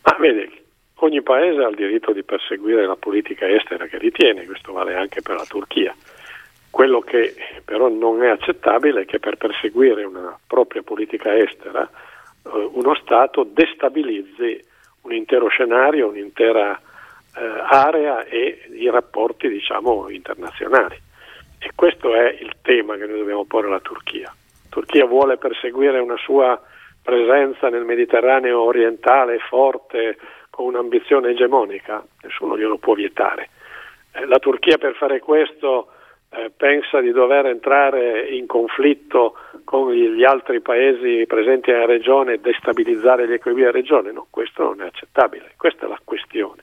Ah, 0.02 0.16
vede, 0.20 0.48
ogni 0.96 1.22
paese 1.22 1.62
ha 1.62 1.68
il 1.68 1.76
diritto 1.76 2.12
di 2.12 2.22
perseguire 2.22 2.86
la 2.86 2.96
politica 2.96 3.48
estera 3.48 3.86
che 3.86 3.98
ritiene, 3.98 4.44
questo 4.44 4.72
vale 4.72 4.94
anche 4.94 5.20
per 5.20 5.34
la 5.34 5.44
Turchia. 5.46 5.94
Quello 6.70 7.00
che 7.00 7.34
però 7.64 7.88
non 7.88 8.22
è 8.22 8.28
accettabile 8.28 9.02
è 9.02 9.04
che 9.04 9.18
per 9.18 9.36
perseguire 9.36 10.04
una 10.04 10.38
propria 10.46 10.82
politica 10.82 11.36
estera 11.36 11.88
eh, 12.44 12.70
uno 12.72 12.94
Stato 12.94 13.44
destabilizzi 13.44 14.66
un 15.02 15.12
intero 15.12 15.48
scenario, 15.48 16.08
un'intera 16.08 16.78
eh, 17.36 17.40
area 17.70 18.24
e 18.24 18.68
i 18.72 18.90
rapporti 18.90 19.48
diciamo, 19.48 20.10
internazionali. 20.10 20.96
E 21.58 21.70
questo 21.74 22.14
è 22.14 22.36
il 22.40 22.56
tema 22.62 22.96
che 22.96 23.06
noi 23.06 23.18
dobbiamo 23.18 23.44
porre 23.44 23.68
alla 23.68 23.80
Turchia. 23.80 24.26
La 24.28 24.68
Turchia 24.68 25.06
vuole 25.06 25.38
perseguire 25.38 25.98
una 25.98 26.16
sua 26.18 26.60
presenza 27.02 27.68
nel 27.68 27.84
Mediterraneo 27.84 28.60
orientale 28.60 29.38
forte 29.38 30.18
con 30.50 30.66
un'ambizione 30.66 31.30
egemonica, 31.30 32.04
nessuno 32.22 32.56
glielo 32.56 32.78
può 32.78 32.94
vietare. 32.94 33.48
Eh, 34.12 34.26
la 34.26 34.38
Turchia 34.38 34.76
per 34.76 34.94
fare 34.94 35.20
questo 35.20 35.92
eh, 36.30 36.50
pensa 36.54 37.00
di 37.00 37.10
dover 37.10 37.46
entrare 37.46 38.28
in 38.28 38.46
conflitto 38.46 39.34
con 39.64 39.92
gli 39.92 40.24
altri 40.24 40.60
paesi 40.60 41.24
presenti 41.26 41.70
nella 41.70 41.86
regione 41.86 42.34
e 42.34 42.40
destabilizzare 42.40 43.26
gli 43.26 43.32
equilibri 43.32 43.64
della 43.64 43.78
regione, 43.78 44.12
no, 44.12 44.26
questo 44.30 44.62
non 44.62 44.82
è 44.82 44.86
accettabile, 44.86 45.52
questa 45.56 45.86
è 45.86 45.88
la 45.88 46.00
questione. 46.04 46.62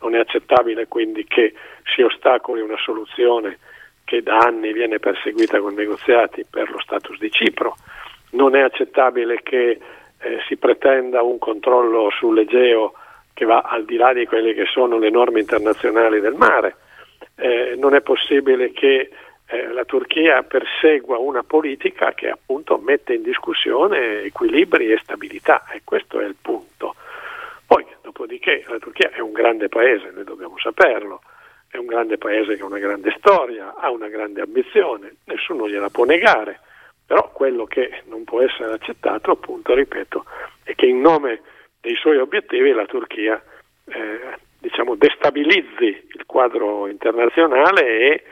Non 0.00 0.14
è 0.14 0.18
accettabile 0.18 0.86
quindi 0.86 1.24
che 1.24 1.54
si 1.94 2.02
ostacoli 2.02 2.60
una 2.60 2.76
soluzione 2.76 3.58
che 4.04 4.22
da 4.22 4.36
anni 4.36 4.72
viene 4.72 4.98
perseguita 4.98 5.60
con 5.60 5.74
negoziati 5.74 6.44
per 6.48 6.70
lo 6.70 6.80
status 6.80 7.18
di 7.18 7.30
Cipro, 7.30 7.76
non 8.30 8.54
è 8.54 8.60
accettabile 8.60 9.40
che 9.42 9.78
eh, 10.18 10.38
si 10.46 10.56
pretenda 10.56 11.22
un 11.22 11.38
controllo 11.38 12.10
sull'Egeo 12.10 12.94
che 13.32 13.44
va 13.44 13.60
al 13.60 13.84
di 13.84 13.96
là 13.96 14.12
di 14.12 14.26
quelle 14.26 14.54
che 14.54 14.66
sono 14.66 14.98
le 14.98 15.10
norme 15.10 15.40
internazionali 15.40 16.20
del 16.20 16.34
mare 16.34 16.76
eh, 17.36 17.74
non 17.76 17.94
è 17.94 18.00
possibile 18.00 18.72
che 18.72 19.10
eh, 19.46 19.68
la 19.68 19.84
Turchia 19.84 20.42
persegua 20.42 21.18
una 21.18 21.42
politica 21.42 22.12
che 22.14 22.30
appunto 22.30 22.78
mette 22.78 23.14
in 23.14 23.22
discussione 23.22 24.22
equilibri 24.22 24.90
e 24.90 24.98
stabilità 25.02 25.66
e 25.70 25.82
questo 25.84 26.20
è 26.20 26.24
il 26.24 26.36
punto. 26.40 26.94
Poi, 27.66 27.84
dopodiché, 28.02 28.64
la 28.68 28.78
Turchia 28.78 29.10
è 29.10 29.20
un 29.20 29.32
grande 29.32 29.68
paese, 29.68 30.10
noi 30.14 30.24
dobbiamo 30.24 30.58
saperlo, 30.58 31.22
è 31.68 31.76
un 31.76 31.86
grande 31.86 32.18
paese 32.18 32.56
che 32.56 32.62
ha 32.62 32.66
una 32.66 32.78
grande 32.78 33.14
storia, 33.18 33.74
ha 33.76 33.90
una 33.90 34.08
grande 34.08 34.40
ambizione, 34.40 35.16
nessuno 35.24 35.68
gliela 35.68 35.90
può 35.90 36.04
negare, 36.04 36.60
però 37.06 37.30
quello 37.32 37.64
che 37.64 38.02
non 38.06 38.24
può 38.24 38.40
essere 38.42 38.72
accettato, 38.72 39.30
appunto, 39.30 39.74
ripeto, 39.74 40.24
è 40.62 40.74
che 40.74 40.86
in 40.86 41.00
nome 41.00 41.42
dei 41.80 41.96
suoi 41.96 42.16
obiettivi 42.18 42.72
la 42.72 42.86
Turchia 42.86 43.42
eh, 43.86 44.38
diciamo, 44.64 44.94
destabilizzi 44.94 46.06
il 46.12 46.24
quadro 46.24 46.88
internazionale 46.88 47.86
e 47.86 48.22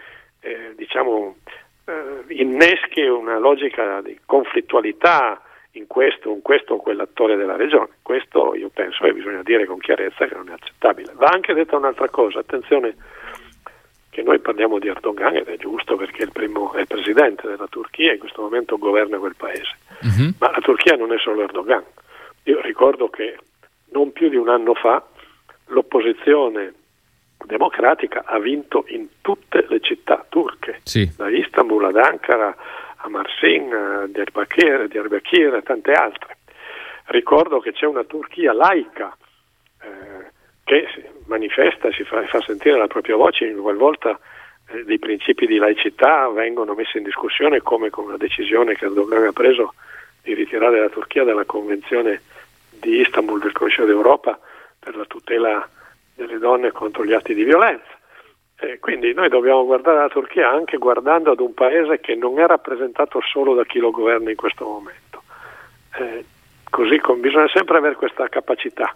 eh, 0.41 0.73
diciamo, 0.75 1.37
eh, 1.85 2.25
inneschi 2.29 3.03
una 3.03 3.39
logica 3.39 4.01
di 4.01 4.19
conflittualità 4.25 5.43
in 5.73 5.87
questo, 5.87 6.31
in 6.31 6.41
questo 6.41 6.75
o 6.75 6.77
quell'attore 6.79 7.37
della 7.37 7.57
regione. 7.57 7.91
Questo 8.01 8.55
io 8.55 8.71
penso 8.73 9.05
e 9.05 9.12
bisogna 9.12 9.43
dire 9.43 9.67
con 9.67 9.79
chiarezza 9.79 10.27
che 10.27 10.35
non 10.35 10.49
è 10.49 10.53
accettabile. 10.53 11.12
Va 11.15 11.29
anche 11.31 11.53
detta 11.53 11.77
un'altra 11.77 12.09
cosa, 12.09 12.39
attenzione 12.39 12.97
che 14.09 14.23
noi 14.23 14.39
parliamo 14.39 14.79
di 14.79 14.89
Erdogan 14.89 15.37
ed 15.37 15.49
è 15.49 15.57
giusto 15.57 15.97
perché 15.97 16.23
è 16.23 16.25
il, 16.25 16.33
primo, 16.33 16.73
è 16.73 16.81
il 16.81 16.87
presidente 16.87 17.47
della 17.47 17.67
Turchia 17.67 18.11
e 18.11 18.15
in 18.15 18.21
questo 18.21 18.43
momento 18.43 18.79
governa 18.79 19.19
quel 19.19 19.37
paese. 19.37 19.77
Uh-huh. 20.01 20.33
Ma 20.39 20.51
la 20.51 20.61
Turchia 20.61 20.97
non 20.97 21.12
è 21.12 21.19
solo 21.19 21.43
Erdogan. 21.43 21.85
Io 22.45 22.61
ricordo 22.61 23.09
che 23.09 23.37
non 23.93 24.12
più 24.12 24.29
di 24.29 24.37
un 24.37 24.49
anno 24.49 24.75
fa 24.75 25.03
l'opposizione 25.73 26.75
democratica 27.45 28.23
ha 28.25 28.38
vinto 28.38 28.85
in 28.88 29.07
tutte 29.21 29.67
le 29.69 29.81
città 29.81 30.25
turche, 30.29 30.81
sì. 30.85 31.11
da 31.17 31.29
Istanbul 31.29 31.87
ad 31.87 31.97
Ankara 31.97 32.55
a 32.97 33.09
Marsin, 33.09 33.73
a 33.73 34.07
Diyarbakir, 34.07 34.87
Diyarbakir 34.87 35.55
e 35.55 35.62
tante 35.62 35.93
altre. 35.93 36.37
Ricordo 37.07 37.59
che 37.59 37.73
c'è 37.73 37.87
una 37.87 38.05
Turchia 38.05 38.52
laica 38.52 39.17
eh, 39.83 40.31
che 40.64 40.87
manifesta 41.26 41.88
e 41.88 41.93
si 41.93 42.05
fa, 42.05 42.25
fa, 42.26 42.41
sentire 42.43 42.79
la 42.79 42.87
propria 42.87 43.17
voce 43.17 43.47
in 43.47 43.61
qualvolta 43.61 44.19
eh, 44.69 44.85
dei 44.85 45.00
principi 45.00 45.47
di 45.47 45.57
laicità 45.57 46.29
vengono 46.29 46.75
messi 46.75 46.99
in 46.99 47.02
discussione 47.02 47.61
come 47.61 47.91
con 47.91 48.05
una 48.05 48.17
decisione 48.17 48.76
che 48.76 48.85
Erdogan 48.85 49.26
ha 49.26 49.33
preso 49.33 49.75
di 50.23 50.35
ritirare 50.35 50.79
la 50.79 50.88
Turchia 50.88 51.25
dalla 51.25 51.45
Convenzione 51.45 52.23
di 52.71 53.00
Istanbul 53.00 53.41
del 53.41 53.52
Consiglio 53.52 53.87
d'Europa 53.87 54.38
per 54.83 54.97
la 54.97 55.05
tutela 55.05 55.69
delle 56.15 56.39
donne 56.39 56.73
contro 56.73 57.05
gli 57.05 57.12
atti 57.12 57.35
di 57.35 57.45
violenza. 57.45 58.01
Eh, 58.59 58.79
quindi 58.81 59.15
noi 59.15 59.29
dobbiamo 59.29 59.65
guardare 59.65 59.99
la 59.99 60.09
Turchia 60.09 60.51
anche 60.51 60.77
guardando 60.77 61.31
ad 61.31 61.41
un 61.41 61.55
paese 61.55 62.01
che 62.01 62.17
non 62.17 62.39
è 62.41 62.47
rappresentato 62.47 63.21
solo 63.21 63.55
da 63.55 63.65
chi 63.65 63.79
lo 63.79 63.91
governa 63.91 64.31
in 64.31 64.37
questo 64.37 64.65
momento. 64.65 65.23
Eh, 65.99 66.25
così 66.69 66.99
com- 66.99 67.21
bisogna 67.21 67.49
sempre 67.49 67.79
avere 67.79 67.95
questa 67.95 68.29
capacità 68.29 68.95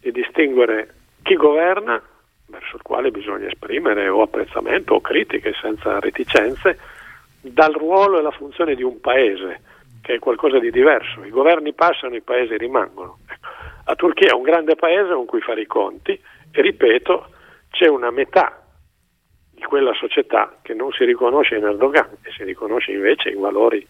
di 0.00 0.12
distinguere 0.12 0.94
chi 1.22 1.34
governa, 1.36 2.00
verso 2.46 2.76
il 2.76 2.82
quale 2.82 3.10
bisogna 3.10 3.46
esprimere 3.46 4.08
o 4.08 4.20
apprezzamento 4.22 4.94
o 4.94 5.00
critiche 5.00 5.54
senza 5.60 5.98
reticenze, 5.98 6.78
dal 7.40 7.72
ruolo 7.72 8.18
e 8.18 8.22
la 8.22 8.30
funzione 8.30 8.74
di 8.74 8.82
un 8.82 9.00
paese, 9.00 9.60
che 10.02 10.14
è 10.14 10.18
qualcosa 10.18 10.58
di 10.58 10.70
diverso. 10.70 11.24
I 11.24 11.30
governi 11.30 11.72
passano, 11.72 12.16
i 12.16 12.22
paesi 12.22 12.56
rimangono. 12.56 13.18
La 13.84 13.96
Turchia 13.96 14.30
è 14.30 14.34
un 14.34 14.42
grande 14.42 14.76
paese 14.76 15.12
con 15.12 15.26
cui 15.26 15.40
fare 15.40 15.62
i 15.62 15.66
conti 15.66 16.20
e 16.50 16.60
ripeto, 16.60 17.30
c'è 17.70 17.88
una 17.88 18.10
metà 18.10 18.62
di 19.50 19.62
quella 19.62 19.92
società 19.94 20.58
che 20.62 20.74
non 20.74 20.92
si 20.92 21.04
riconosce 21.04 21.56
in 21.56 21.64
Erdogan 21.64 22.08
e 22.22 22.30
si 22.32 22.44
riconosce 22.44 22.92
invece 22.92 23.30
in 23.30 23.40
valori 23.40 23.86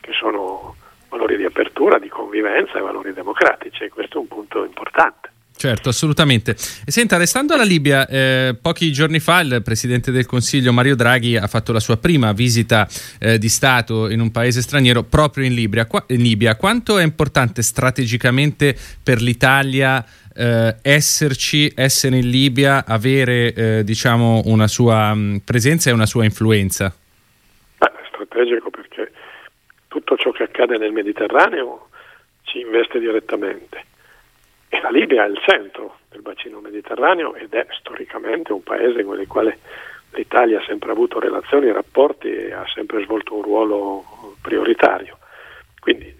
che 0.00 0.12
sono 0.12 0.76
valori 1.08 1.36
di 1.36 1.44
apertura, 1.44 1.98
di 1.98 2.08
convivenza 2.08 2.78
e 2.78 2.80
valori 2.80 3.12
democratici 3.12 3.84
e 3.84 3.88
questo 3.88 4.18
è 4.18 4.20
un 4.20 4.28
punto 4.28 4.64
importante. 4.64 5.30
Certo, 5.62 5.90
assolutamente. 5.90 6.56
Senta, 6.56 7.16
restando 7.16 7.54
alla 7.54 7.62
Libia, 7.62 8.04
eh, 8.08 8.56
pochi 8.60 8.90
giorni 8.90 9.20
fa 9.20 9.38
il 9.42 9.62
Presidente 9.62 10.10
del 10.10 10.26
Consiglio 10.26 10.72
Mario 10.72 10.96
Draghi 10.96 11.36
ha 11.36 11.46
fatto 11.46 11.72
la 11.72 11.78
sua 11.78 11.98
prima 11.98 12.32
visita 12.32 12.88
eh, 13.20 13.38
di 13.38 13.48
Stato 13.48 14.10
in 14.10 14.18
un 14.18 14.32
paese 14.32 14.60
straniero 14.60 15.04
proprio 15.04 15.44
in 15.44 15.54
Libia. 15.54 15.86
Qua, 15.86 16.02
in 16.08 16.20
Libia. 16.20 16.56
Quanto 16.56 16.98
è 16.98 17.04
importante 17.04 17.62
strategicamente 17.62 18.74
per 19.04 19.22
l'Italia 19.22 20.04
eh, 20.34 20.78
esserci, 20.82 21.70
essere 21.76 22.16
in 22.16 22.28
Libia, 22.28 22.84
avere 22.84 23.54
eh, 23.54 23.84
diciamo 23.84 24.42
una 24.46 24.66
sua 24.66 25.14
mh, 25.14 25.20
mm, 25.20 25.36
presenza 25.44 25.90
e 25.90 25.92
una 25.92 26.06
sua 26.06 26.24
influenza? 26.24 26.92
Beh, 27.78 27.86
è 27.86 28.08
strategico 28.08 28.68
perché 28.68 29.12
tutto 29.86 30.16
ciò 30.16 30.32
che 30.32 30.42
accade 30.42 30.76
nel 30.76 30.90
Mediterraneo 30.90 31.86
ci 32.42 32.58
investe 32.58 32.98
direttamente 32.98 33.90
e 34.74 34.80
la 34.80 34.88
Libia 34.88 35.26
è 35.26 35.28
il 35.28 35.38
centro 35.46 35.98
del 36.08 36.22
bacino 36.22 36.60
mediterraneo 36.60 37.34
ed 37.34 37.52
è 37.52 37.66
storicamente 37.78 38.54
un 38.54 38.62
paese 38.62 39.04
con 39.04 39.20
il 39.20 39.26
quale 39.26 39.58
l'Italia 40.14 40.60
ha 40.60 40.64
sempre 40.64 40.92
avuto 40.92 41.20
relazioni, 41.20 41.70
rapporti 41.70 42.32
e 42.32 42.54
ha 42.54 42.64
sempre 42.72 43.04
svolto 43.04 43.34
un 43.34 43.42
ruolo 43.42 44.02
prioritario. 44.40 45.18
Quindi 45.78 46.16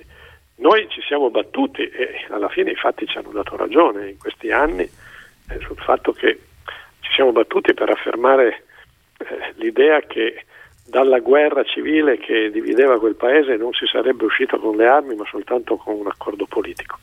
noi 0.57 0.87
ci 0.91 1.01
siamo 1.01 1.31
battuti 1.31 1.89
e 1.89 2.27
alla 2.29 2.51
fine 2.51 2.73
i 2.73 2.75
fatti 2.75 3.07
ci 3.07 3.17
hanno 3.17 3.31
dato 3.31 3.57
ragione 3.57 4.11
in 4.11 4.19
questi 4.19 4.51
anni 4.51 4.83
eh, 4.83 5.59
sul 5.61 5.79
fatto 5.79 6.13
che 6.13 6.39
ci 7.01 7.13
siamo 7.15 7.33
battuti 7.33 7.73
per 7.73 7.89
affermare 7.89 8.65
eh, 9.17 9.53
l'idea 9.55 10.03
che 10.03 10.45
dalla 10.85 11.21
guerra 11.21 11.65
civile 11.65 12.19
che 12.19 12.51
divideva 12.51 12.99
quel 12.99 13.15
paese 13.15 13.57
non 13.57 13.73
si 13.73 13.87
sarebbe 13.87 14.27
uscito 14.27 14.59
con 14.59 14.77
le 14.77 14.87
armi 14.87 15.15
ma 15.15 15.25
soltanto 15.25 15.77
con 15.77 15.95
un 15.99 16.07
accordo 16.07 16.45
politico. 16.45 16.99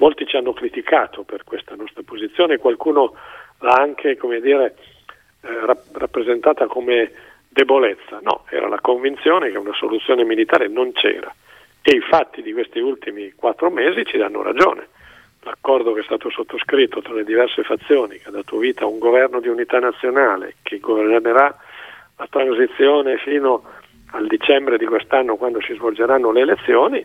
Molti 0.00 0.26
ci 0.26 0.36
hanno 0.36 0.54
criticato 0.54 1.24
per 1.24 1.44
questa 1.44 1.74
nostra 1.74 2.00
posizione, 2.02 2.56
qualcuno 2.56 3.14
l'ha 3.58 3.74
anche 3.74 4.16
come 4.16 4.40
dire, 4.40 4.74
eh, 5.42 5.76
rappresentata 5.92 6.66
come 6.66 7.12
debolezza. 7.46 8.18
No, 8.22 8.44
era 8.48 8.66
la 8.66 8.80
convinzione 8.80 9.50
che 9.50 9.58
una 9.58 9.74
soluzione 9.74 10.24
militare 10.24 10.68
non 10.68 10.92
c'era 10.92 11.30
e 11.82 11.96
i 11.96 12.00
fatti 12.00 12.40
di 12.40 12.54
questi 12.54 12.78
ultimi 12.78 13.32
quattro 13.36 13.68
mesi 13.70 14.06
ci 14.06 14.16
danno 14.16 14.40
ragione. 14.40 14.88
L'accordo 15.42 15.92
che 15.92 16.00
è 16.00 16.04
stato 16.04 16.30
sottoscritto 16.30 17.02
tra 17.02 17.12
le 17.12 17.24
diverse 17.24 17.62
fazioni, 17.62 18.18
che 18.18 18.28
ha 18.28 18.32
dato 18.32 18.56
vita 18.56 18.84
a 18.84 18.88
un 18.88 18.98
governo 18.98 19.38
di 19.38 19.48
unità 19.48 19.80
nazionale 19.80 20.54
che 20.62 20.78
governerà 20.78 21.54
la 22.16 22.26
transizione 22.30 23.18
fino 23.18 23.64
al 24.12 24.26
dicembre 24.26 24.78
di 24.78 24.86
quest'anno 24.86 25.36
quando 25.36 25.60
si 25.60 25.74
svolgeranno 25.74 26.32
le 26.32 26.40
elezioni, 26.40 27.04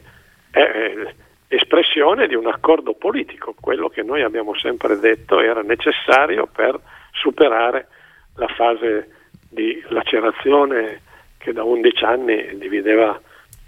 è 0.50 1.14
espressione 1.48 2.28
di 2.28 2.36
un 2.36 2.48
accordo 2.48 2.94
politico, 2.94 3.56
quello 3.60 3.90
che 3.90 4.04
noi 4.04 4.22
abbiamo 4.24 4.56
sempre 4.56 5.00
detto 5.00 5.40
era 5.40 5.62
necessario 5.62 6.48
per 6.48 6.80
superare 7.12 7.88
la 8.36 8.48
fase 8.48 9.10
di 9.50 9.82
lacerazione 9.90 11.02
che 11.38 11.54
da 11.54 11.64
11 11.64 12.04
anni 12.04 12.58
divideva 12.58 13.20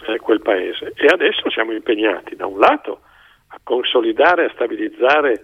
eh, 0.08 0.18
quel 0.18 0.42
paese. 0.42 0.94
E 0.96 1.08
adesso 1.08 1.50
siamo 1.50 1.72
impegnati 1.72 2.36
da 2.36 2.46
un 2.46 2.60
lato 2.60 3.02
a 3.50 3.60
consolidare 3.64 4.44
e 4.44 4.46
a 4.48 4.52
stabilizzare 4.54 5.44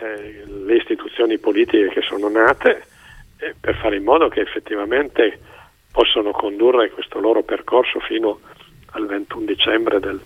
eh, 0.00 0.44
le 0.46 0.76
istituzioni 0.76 1.38
politiche 1.38 1.88
che 1.88 2.00
sono 2.02 2.28
nate 2.28 2.84
eh, 3.38 3.54
per 3.60 3.76
fare 3.76 3.96
in 3.96 4.04
modo 4.04 4.28
che 4.28 4.40
effettivamente 4.40 5.38
possano 5.92 6.30
condurre 6.30 6.90
questo 6.90 7.20
loro 7.20 7.42
percorso 7.42 8.00
fino 8.00 8.40
al 8.92 9.06
21 9.06 9.44
dicembre 9.44 10.00
del, 10.00 10.20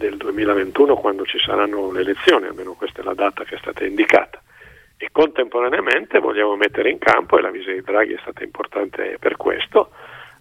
del 0.00 0.16
2021 0.16 0.96
quando 0.96 1.26
ci 1.26 1.38
saranno 1.38 1.92
le 1.92 2.00
elezioni, 2.00 2.46
almeno 2.46 2.72
questa 2.72 3.02
è 3.02 3.04
la 3.04 3.12
data 3.12 3.44
che 3.44 3.56
è 3.56 3.58
stata 3.58 3.84
indicata. 3.84 4.40
E 4.96 5.10
contemporaneamente 5.12 6.18
vogliamo 6.20 6.56
mettere 6.56 6.88
in 6.88 6.96
campo, 6.96 7.36
e 7.36 7.42
la 7.42 7.50
visita 7.50 7.72
di 7.72 7.82
Draghi 7.82 8.14
è 8.14 8.18
stata 8.22 8.42
importante 8.42 9.18
per 9.20 9.36
questo, 9.36 9.90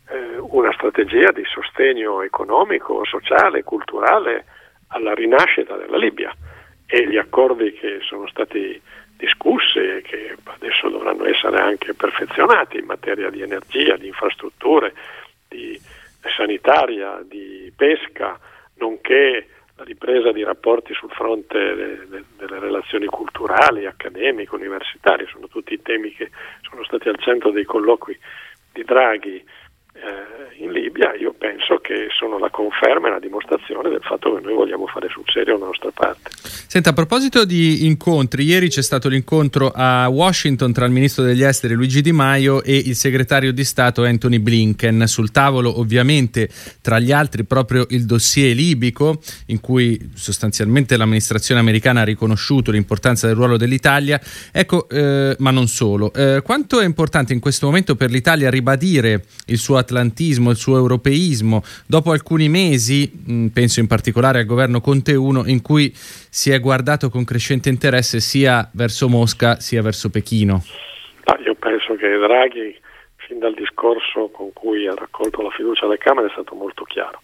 eh, 0.07 0.37
una 0.39 0.71
strategia 0.71 1.31
di 1.31 1.43
sostegno 1.43 2.21
economico, 2.21 3.03
sociale, 3.03 3.63
culturale 3.63 4.45
alla 4.87 5.13
rinascita 5.13 5.75
della 5.75 5.97
Libia 5.97 6.33
e 6.85 7.07
gli 7.09 7.17
accordi 7.17 7.73
che 7.73 7.99
sono 8.01 8.27
stati 8.27 8.81
discussi 9.17 9.79
e 9.79 10.01
che 10.01 10.37
adesso 10.45 10.87
dovranno 10.87 11.25
essere 11.25 11.59
anche 11.59 11.93
perfezionati 11.93 12.77
in 12.77 12.85
materia 12.85 13.29
di 13.29 13.41
energia, 13.41 13.97
di 13.97 14.07
infrastrutture, 14.07 14.93
di 15.49 15.77
sanitaria, 16.35 17.21
di 17.27 17.71
pesca, 17.75 18.39
nonché 18.79 19.47
la 19.75 19.83
ripresa 19.83 20.31
di 20.31 20.43
rapporti 20.43 20.93
sul 20.93 21.09
fronte 21.11 21.57
delle, 21.57 22.59
relazioni 22.59 23.05
culturali, 23.05 23.85
accademiche, 23.85 24.55
universitarie, 24.55 25.27
sono 25.27 25.47
tutti 25.47 25.81
temi 25.81 26.11
che 26.11 26.29
sono 26.69 26.83
stati 26.83 27.07
al 27.07 27.17
centro 27.19 27.51
dei 27.51 27.63
colloqui 27.63 28.17
di 28.73 28.83
Draghi 28.83 29.43
eh, 29.93 30.63
in 30.63 30.71
Libia, 30.71 31.13
io 31.15 31.33
penso 31.33 31.79
che 31.79 32.07
sono 32.11 32.37
la 32.37 32.49
conferma 32.49 33.07
e 33.07 33.11
la 33.11 33.19
dimostrazione 33.19 33.89
del 33.89 34.01
fatto 34.01 34.35
che 34.35 34.41
noi 34.41 34.53
vogliamo 34.53 34.85
fare 34.87 35.09
sul 35.09 35.23
serio 35.27 35.57
la 35.57 35.65
nostra 35.65 35.91
parte. 35.91 36.29
Senta, 36.67 36.91
a 36.91 36.93
proposito 36.93 37.45
di 37.45 37.85
incontri, 37.85 38.43
ieri 38.43 38.69
c'è 38.69 38.81
stato 38.81 39.09
l'incontro 39.09 39.71
a 39.73 40.07
Washington 40.07 40.71
tra 40.71 40.85
il 40.85 40.91
ministro 40.91 41.23
degli 41.23 41.43
esteri 41.43 41.73
Luigi 41.73 42.01
Di 42.01 42.11
Maio 42.11 42.63
e 42.63 42.75
il 42.75 42.95
segretario 42.95 43.51
di 43.51 43.63
Stato 43.63 44.03
Anthony 44.03 44.39
Blinken. 44.39 45.05
Sul 45.07 45.31
tavolo, 45.31 45.79
ovviamente, 45.79 46.49
tra 46.81 46.99
gli 46.99 47.11
altri, 47.11 47.43
proprio 47.43 47.87
il 47.89 48.05
dossier 48.05 48.55
libico, 48.55 49.21
in 49.47 49.59
cui 49.59 50.11
sostanzialmente 50.13 50.97
l'amministrazione 50.97 51.59
americana 51.59 52.01
ha 52.01 52.05
riconosciuto 52.05 52.71
l'importanza 52.71 53.27
del 53.27 53.35
ruolo 53.35 53.57
dell'Italia. 53.57 54.19
Ecco, 54.51 54.87
eh, 54.89 55.35
ma 55.39 55.51
non 55.51 55.67
solo. 55.67 56.13
Eh, 56.13 56.41
quanto 56.43 56.79
è 56.79 56.85
importante 56.85 57.33
in 57.33 57.39
questo 57.39 57.65
momento 57.65 57.95
per 57.95 58.11
l'Italia 58.11 58.49
ribadire 58.49 59.25
il 59.45 59.57
suo 59.57 59.77
atlantismo, 59.77 60.51
il 60.51 60.57
suo 60.57 60.77
europeismo, 60.77 61.63
dopo 61.85 62.11
alcuni 62.11 62.49
mesi, 62.49 63.11
mh, 63.11 63.47
penso 63.47 63.79
in 63.79 63.87
particolare 63.87 64.39
al 64.39 64.45
governo 64.45 64.81
Conte 64.81 65.15
1, 65.15 65.45
in 65.47 65.61
cui 65.61 65.93
si 66.29 66.48
è 66.51 66.59
guardato 66.59 67.09
con 67.09 67.23
crescente 67.23 67.69
interesse 67.69 68.19
sia 68.19 68.69
verso 68.73 69.07
Mosca 69.09 69.59
sia 69.59 69.81
verso 69.81 70.09
Pechino? 70.09 70.63
Ah, 71.25 71.37
io 71.43 71.55
penso 71.55 71.95
che 71.95 72.07
Draghi, 72.17 72.77
fin 73.15 73.39
dal 73.39 73.53
discorso 73.53 74.29
con 74.29 74.53
cui 74.53 74.87
ha 74.87 74.93
raccolto 74.95 75.41
la 75.41 75.49
fiducia 75.49 75.85
alle 75.85 75.97
Camere, 75.97 76.27
è 76.27 76.31
stato 76.31 76.55
molto 76.55 76.83
chiaro. 76.83 77.21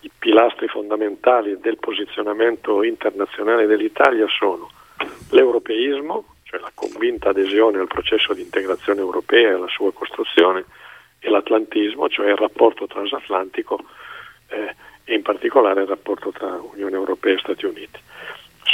I 0.00 0.10
pilastri 0.16 0.68
fondamentali 0.68 1.58
del 1.60 1.78
posizionamento 1.78 2.82
internazionale 2.82 3.66
dell'Italia 3.66 4.26
sono 4.28 4.70
l'europeismo, 5.30 6.24
cioè 6.44 6.60
la 6.60 6.70
convinta 6.74 7.30
adesione 7.30 7.78
al 7.78 7.86
processo 7.88 8.32
di 8.32 8.42
integrazione 8.42 9.00
europea 9.00 9.50
e 9.50 9.54
alla 9.54 9.68
sua 9.68 9.92
costruzione, 9.92 10.64
e 11.20 11.28
l'atlantismo, 11.28 12.08
cioè 12.08 12.30
il 12.30 12.36
rapporto 12.36 12.86
transatlantico 12.86 13.80
eh, 14.48 14.74
e 15.04 15.14
in 15.14 15.22
particolare 15.22 15.82
il 15.82 15.88
rapporto 15.88 16.30
tra 16.30 16.60
Unione 16.72 16.94
Europea 16.94 17.34
e 17.34 17.38
Stati 17.38 17.66
Uniti 17.66 17.98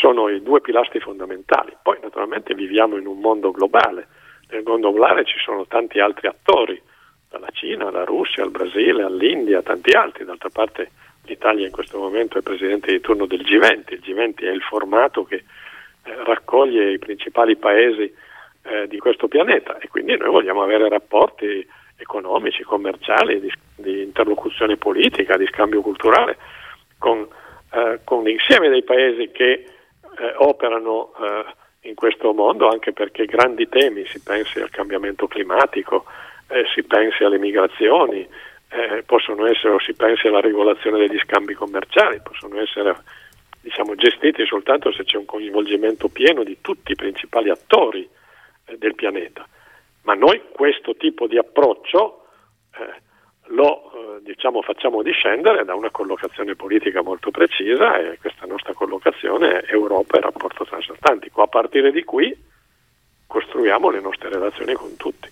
sono 0.04 0.28
i 0.28 0.42
due 0.42 0.61
pilastri 0.61 1.00
fondamentali. 1.00 1.75
Poi 1.82 1.96
naturalmente 2.02 2.52
viviamo 2.52 2.99
in 2.99 3.06
un 3.06 3.20
mondo 3.20 3.50
globale, 3.52 4.06
nel 4.50 4.62
mondo 4.62 4.92
globale 4.92 5.25
ci 5.25 5.38
sono 5.38 5.66
tanti 5.66 5.99
altri 5.99 6.28
attori, 6.28 6.78
dalla 7.30 7.49
Cina 7.54 7.88
alla 7.88 8.04
Russia, 8.04 8.42
al 8.42 8.50
Brasile, 8.50 9.02
all'India, 9.02 9.62
tanti 9.62 9.92
altri, 9.92 10.26
d'altra 10.26 10.50
parte 10.50 10.90
l'Italia 11.23 11.64
in 11.64 11.73
questo 11.73 11.99
momento 11.99 12.37
è 12.37 12.42
presidente 12.42 12.92
di 12.92 13.00
turno 13.00 13.25
del 13.25 13.40
G20, 13.40 13.94
il 13.94 14.02
G20 14.04 14.40
è 14.42 14.50
il 14.50 14.61
formato 14.61 15.25
che 15.25 15.37
eh, 15.37 16.25
raccoglie 16.25 16.92
i 16.92 16.99
principali 16.99 17.56
paesi 17.56 18.12
eh, 18.62 18.87
di 18.87 18.99
questo 18.99 19.26
pianeta. 19.26 19.78
E 19.78 19.88
quindi 19.88 20.18
noi 20.18 20.28
vogliamo 20.28 20.62
avere 20.62 20.87
rapporti 20.90 21.66
economici, 21.96 22.62
commerciali, 22.62 23.40
di, 23.40 23.50
di 23.75 24.02
interlocuzione 24.02 24.76
politica, 24.76 25.38
di 25.38 25.46
scambio 25.46 25.80
culturale 25.80 26.37
con, 26.99 27.26
eh, 27.73 28.00
con 28.04 28.23
l'insieme 28.23 28.68
dei 28.68 28.82
paesi 28.82 29.30
che 29.30 29.64
eh, 30.18 30.35
operano 30.37 31.12
eh, 31.18 31.88
in 31.88 31.94
questo 31.94 32.33
mondo 32.33 32.68
anche 32.68 32.92
perché 32.92 33.26
grandi 33.26 33.68
temi, 33.68 34.06
si 34.06 34.21
pensi 34.23 34.61
al 34.61 34.71
cambiamento 34.71 35.26
climatico, 35.26 36.04
eh, 36.49 36.64
si 36.75 36.83
pensi 36.83 37.25
alle 37.25 37.38
migrazioni, 37.38 38.26
eh, 38.68 39.02
possono 39.04 39.47
essere 39.47 39.75
o 39.75 39.80
si 39.80 39.94
pensi 39.94 40.26
alla 40.26 40.40
regolazione 40.40 40.99
degli 40.99 41.18
scambi 41.21 41.54
commerciali, 41.54 42.21
possono 42.23 42.61
essere 42.61 42.97
diciamo, 43.61 43.94
gestiti 43.94 44.44
soltanto 44.47 44.92
se 44.92 45.04
c'è 45.04 45.16
un 45.16 45.25
coinvolgimento 45.25 46.09
pieno 46.09 46.42
di 46.42 46.59
tutti 46.61 46.92
i 46.92 46.97
principali 46.97 47.50
attori 47.50 48.09
eh, 48.66 48.78
del 48.78 48.94
pianeta. 48.94 49.47
Ma 50.02 50.14
noi 50.14 50.42
questo 50.52 50.97
tipo 50.97 51.26
di 51.26 51.38
approccio 51.38 52.26
eh, 52.78 53.02
lo 53.47 53.92
diciamo, 54.24 54.62
facciamo 54.62 55.02
discendere 55.02 55.64
da 55.64 55.74
una 55.74 55.90
collocazione 55.90 56.56
politica 56.56 57.02
molto 57.02 57.30
precisa 57.30 57.98
e 57.98 58.18
questa 58.18 58.46
nostra 58.46 58.72
collocazione 58.72 59.60
è 59.60 59.72
Europa 59.72 60.16
e 60.16 60.20
rapporto 60.20 60.64
transatlantico. 60.64 61.42
A 61.42 61.46
partire 61.46 61.92
di 61.92 62.02
qui 62.02 62.34
costruiamo 63.26 63.90
le 63.90 64.00
nostre 64.00 64.30
relazioni 64.30 64.74
con 64.74 64.96
tutti. 64.96 65.28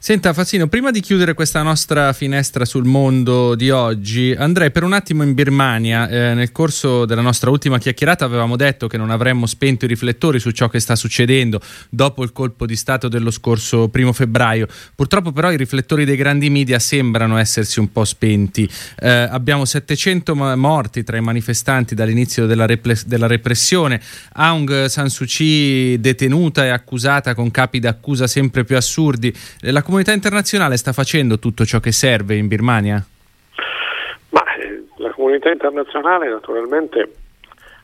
Senta 0.00 0.32
Fassino, 0.32 0.68
prima 0.68 0.92
di 0.92 1.00
chiudere 1.00 1.34
questa 1.34 1.60
nostra 1.62 2.12
finestra 2.12 2.64
sul 2.64 2.84
mondo 2.84 3.56
di 3.56 3.70
oggi, 3.70 4.32
andrei 4.32 4.70
per 4.70 4.84
un 4.84 4.92
attimo 4.92 5.24
in 5.24 5.34
Birmania. 5.34 6.08
Eh, 6.08 6.34
nel 6.34 6.52
corso 6.52 7.04
della 7.04 7.20
nostra 7.20 7.50
ultima 7.50 7.78
chiacchierata 7.78 8.24
avevamo 8.24 8.54
detto 8.54 8.86
che 8.86 8.96
non 8.96 9.10
avremmo 9.10 9.46
spento 9.46 9.86
i 9.86 9.88
riflettori 9.88 10.38
su 10.38 10.52
ciò 10.52 10.68
che 10.68 10.78
sta 10.78 10.94
succedendo 10.94 11.60
dopo 11.90 12.22
il 12.22 12.30
colpo 12.32 12.64
di 12.64 12.76
Stato 12.76 13.08
dello 13.08 13.32
scorso 13.32 13.88
primo 13.88 14.12
febbraio. 14.12 14.68
Purtroppo 14.94 15.32
però 15.32 15.50
i 15.50 15.56
riflettori 15.56 16.04
dei 16.04 16.16
grandi 16.16 16.48
media 16.48 16.78
sembrano 16.78 17.36
essersi 17.36 17.80
un 17.80 17.90
po' 17.90 18.04
spenti. 18.04 18.70
Eh, 19.00 19.08
abbiamo 19.08 19.64
700 19.64 20.36
morti 20.56 21.02
tra 21.02 21.16
i 21.16 21.22
manifestanti 21.22 21.96
dall'inizio 21.96 22.46
della, 22.46 22.66
repre- 22.66 23.02
della 23.04 23.26
repressione, 23.26 24.00
Aung 24.34 24.84
San 24.84 25.10
Suu 25.10 25.26
Kyi 25.26 25.98
detenuta 25.98 26.64
e 26.64 26.68
accusata 26.68 27.34
con 27.34 27.50
capi 27.50 27.80
d'accusa 27.80 28.28
sempre 28.28 28.62
più 28.62 28.76
assurdi. 28.76 29.34
La 29.62 29.82
comunità 29.88 30.12
internazionale 30.12 30.76
sta 30.76 30.92
facendo 30.92 31.38
tutto 31.38 31.64
ciò 31.64 31.80
che 31.80 31.92
serve 31.92 32.34
in 32.34 32.46
Birmania? 32.46 33.02
Ma 34.28 34.44
eh, 34.56 34.84
la 34.98 35.10
comunità 35.12 35.50
internazionale 35.50 36.28
naturalmente 36.28 37.10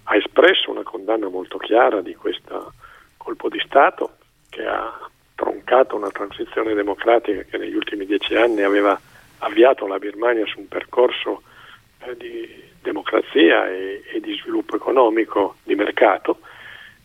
ha 0.03 0.15
espresso 0.15 0.71
una 0.71 0.83
condanna 0.83 1.29
molto 1.29 1.57
chiara 1.57 2.03
di 2.03 2.15
questo 2.15 2.75
colpo 3.17 3.49
di 3.49 3.59
Stato 3.65 4.17
che 4.51 4.67
ha 4.67 4.93
troncato 5.35 5.97
una 5.97 6.11
transizione 6.11 6.75
democratica 6.75 7.41
che 7.41 7.57
negli 7.57 7.75
ultimi 7.75 8.05
dieci 8.05 8.35
anni 8.35 8.61
aveva 8.61 9.01
avviato 9.39 9.87
la 9.87 9.97
Birmania 9.97 10.45
su 10.45 10.59
un 10.59 10.69
percorso 10.69 11.41
eh, 12.01 12.15
di 12.19 12.47
democrazia 12.83 13.67
e, 13.71 14.03
e, 14.13 14.21
di 14.21 14.39
sviluppo 14.43 14.77
economico 14.77 15.57
di 15.63 15.75
mercato 15.75 16.41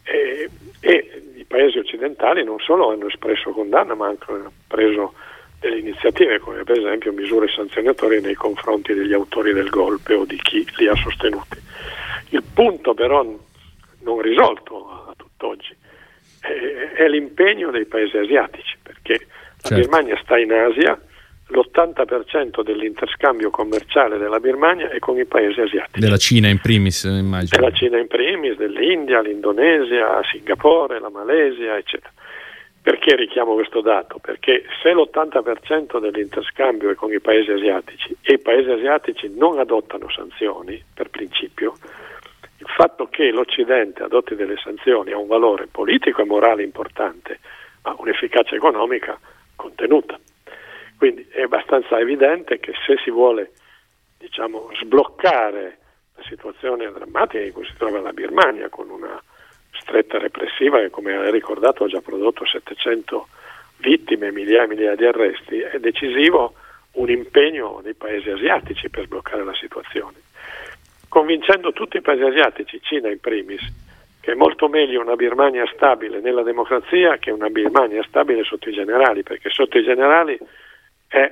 e, 0.04 0.50
e 0.82 1.29
paesi 1.50 1.80
occidentali 1.80 2.44
non 2.44 2.60
solo 2.60 2.92
hanno 2.92 3.08
espresso 3.08 3.50
condanna 3.50 3.96
ma 3.96 4.08
anche 4.08 4.32
hanno 4.32 4.52
preso 4.68 5.16
delle 5.60 5.80
iniziative 5.80 6.38
come 6.40 6.64
per 6.64 6.78
esempio 6.78 7.12
misure 7.12 7.48
sanzionatorie 7.50 8.22
nei 8.22 8.36
confronti 8.36 8.94
degli 8.94 9.14
autori 9.14 9.52
del 9.52 9.70
golpe 9.70 10.14
o 10.14 10.26
di 10.26 10.38
chi 10.38 10.66
li 10.78 10.88
ha 10.88 10.96
sostenuti. 10.96 11.58
Il 12.30 12.44
punto 12.54 12.94
però 12.94 13.26
non 14.02 14.22
risolto 14.22 15.08
a 15.10 15.14
tutt'oggi 15.18 15.76
è, 16.40 17.08
l'impegno 17.08 17.72
dei 17.72 17.86
paesi 17.86 18.16
asiatici 18.18 18.78
perché 18.82 19.26
la 19.62 19.70
certo. 19.70 19.76
Birmania 19.76 20.20
sta 20.22 20.38
in 20.38 20.54
Asia 20.54 21.00
l'80% 21.50 22.62
dell'interscambio 22.62 23.50
commerciale 23.50 24.18
della 24.18 24.40
Birmania 24.40 24.90
è 24.90 25.00
con 25.00 25.18
i 25.18 25.26
paesi 25.26 25.62
asiatici. 25.62 26.00
Della 26.00 26.18
Cina 26.18 26.48
in 26.48 26.60
primis, 26.60 27.04
immagino. 27.04 27.60
Della 27.60 27.72
Cina 27.76 27.98
in 27.98 28.08
primis, 28.08 28.56
dell'India, 28.56 29.22
l'Indonesia, 29.22 30.22
Singapore, 30.24 31.00
la 31.00 31.10
Malesia, 31.10 31.78
eccetera. 31.78 32.12
Perché 32.82 33.16
richiamo 33.16 33.56
questo 33.56 33.82
dato? 33.82 34.20
Perché 34.20 34.64
se 34.82 34.94
l'80% 34.94 36.00
dell'interscambio 36.00 36.90
è 36.90 36.96
con 36.96 37.12
i 37.12 37.20
paesi 37.20 37.52
asiatici 37.52 38.16
e 38.22 38.34
i 38.34 38.40
paesi 38.40 38.70
asiatici 38.70 39.32
non 39.36 39.60
adottano 39.60 40.10
sanzioni, 40.10 40.82
per 40.94 41.10
principio, 41.10 41.74
il 42.58 42.68
fatto 42.68 43.08
che 43.08 43.32
l'Occidente 43.32 44.04
adotti 44.04 44.36
delle 44.36 44.56
sanzioni 44.58 45.12
ha 45.12 45.18
un 45.18 45.28
valore 45.28 45.68
politico 45.70 46.22
e 46.22 46.26
morale 46.26 46.64
importante, 46.64 47.40
ma 47.84 47.96
un'efficacia 47.98 48.56
economica 48.56 49.20
contenuta. 49.56 50.18
Quindi 51.00 51.26
è 51.32 51.44
abbastanza 51.44 51.98
evidente 51.98 52.60
che 52.60 52.74
se 52.86 52.98
si 53.02 53.10
vuole 53.10 53.52
diciamo, 54.18 54.70
sbloccare 54.82 55.78
la 56.18 56.24
situazione 56.28 56.92
drammatica 56.92 57.42
in 57.42 57.54
cui 57.54 57.66
si 57.66 57.74
trova 57.78 58.02
la 58.02 58.12
Birmania 58.12 58.68
con 58.68 58.90
una 58.90 59.18
stretta 59.80 60.18
repressiva 60.18 60.80
che 60.80 60.90
come 60.90 61.16
ha 61.16 61.30
ricordato 61.32 61.86
ha 61.86 61.88
già 61.88 62.02
prodotto 62.02 62.46
700 62.46 63.30
vittime, 63.78 64.34
migliaia 64.34 64.64
e 64.64 64.68
migliaia 64.68 64.96
di 64.96 65.06
arresti, 65.06 65.60
è 65.60 65.80
decisivo 65.80 66.56
un 66.96 67.10
impegno 67.10 67.80
dei 67.82 67.94
paesi 67.94 68.30
asiatici 68.30 68.90
per 68.90 69.06
sbloccare 69.06 69.46
la 69.46 69.56
situazione, 69.56 70.18
convincendo 71.08 71.72
tutti 71.72 71.96
i 71.96 72.02
paesi 72.02 72.24
asiatici, 72.24 72.82
Cina 72.82 73.10
in 73.10 73.22
primis, 73.22 73.62
che 74.20 74.34
è 74.34 74.36
molto 74.36 74.68
meglio 74.68 75.00
una 75.00 75.16
Birmania 75.16 75.66
stabile 75.74 76.20
nella 76.20 76.44
democrazia 76.44 77.16
che 77.20 77.32
una 77.32 77.48
Birmania 77.48 78.04
stabile 78.04 78.44
sotto 78.44 78.68
i 78.68 78.74
generali, 78.74 79.24
perché 79.24 79.50
sotto 79.50 79.78
i 79.78 79.84
generali 79.86 80.38
è 81.10 81.30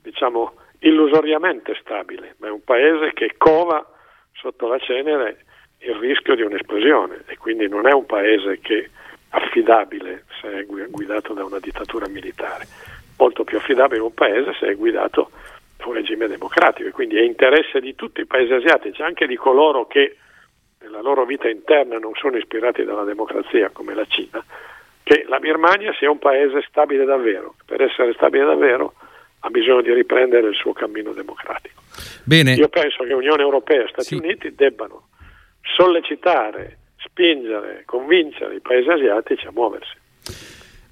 diciamo, 0.00 0.54
illusoriamente 0.80 1.76
stabile, 1.80 2.36
ma 2.38 2.46
è 2.46 2.50
un 2.50 2.62
paese 2.62 3.12
che 3.12 3.34
cova 3.36 3.84
sotto 4.32 4.68
la 4.68 4.78
cenere 4.78 5.44
il 5.80 5.94
rischio 5.96 6.34
di 6.34 6.42
un'esplosione 6.42 7.24
e 7.26 7.36
quindi 7.36 7.68
non 7.68 7.86
è 7.86 7.92
un 7.92 8.06
paese 8.06 8.60
che 8.60 8.90
affidabile 9.30 10.24
se 10.40 10.60
è 10.60 10.64
guidato 10.64 11.34
da 11.34 11.44
una 11.44 11.58
dittatura 11.58 12.08
militare, 12.08 12.66
molto 13.18 13.44
più 13.44 13.58
affidabile 13.58 14.00
un 14.00 14.14
paese 14.14 14.54
se 14.58 14.68
è 14.68 14.74
guidato 14.74 15.30
da 15.76 15.86
un 15.86 15.94
regime 15.94 16.26
democratico 16.26 16.88
e 16.88 16.92
quindi 16.92 17.16
è 17.16 17.22
interesse 17.22 17.80
di 17.80 17.94
tutti 17.94 18.20
i 18.20 18.26
paesi 18.26 18.52
asiatici, 18.52 19.02
anche 19.02 19.26
di 19.26 19.36
coloro 19.36 19.86
che 19.86 20.16
nella 20.80 21.00
loro 21.00 21.24
vita 21.24 21.48
interna 21.48 21.98
non 21.98 22.12
sono 22.14 22.36
ispirati 22.36 22.84
dalla 22.84 23.04
democrazia 23.04 23.70
come 23.70 23.94
la 23.94 24.06
Cina, 24.06 24.42
che 25.02 25.24
la 25.28 25.38
Birmania 25.38 25.92
sia 25.94 26.10
un 26.10 26.18
paese 26.18 26.62
stabile 26.68 27.04
davvero. 27.04 27.54
Per 27.64 27.80
essere 27.82 28.12
stabile 28.14 28.44
davvero 28.44 28.94
ha 29.40 29.50
bisogno 29.50 29.82
di 29.82 29.92
riprendere 29.92 30.48
il 30.48 30.54
suo 30.54 30.72
cammino 30.72 31.12
democratico. 31.12 31.82
Bene. 32.24 32.54
Io 32.54 32.68
penso 32.68 33.04
che 33.04 33.12
Unione 33.12 33.42
Europea 33.42 33.84
e 33.84 33.88
Stati 33.88 34.04
sì. 34.04 34.14
Uniti 34.14 34.54
debbano 34.54 35.08
sollecitare, 35.62 36.78
spingere, 36.98 37.82
convincere 37.84 38.56
i 38.56 38.60
paesi 38.60 38.88
asiatici 38.88 39.46
a 39.46 39.52
muoversi. 39.52 39.96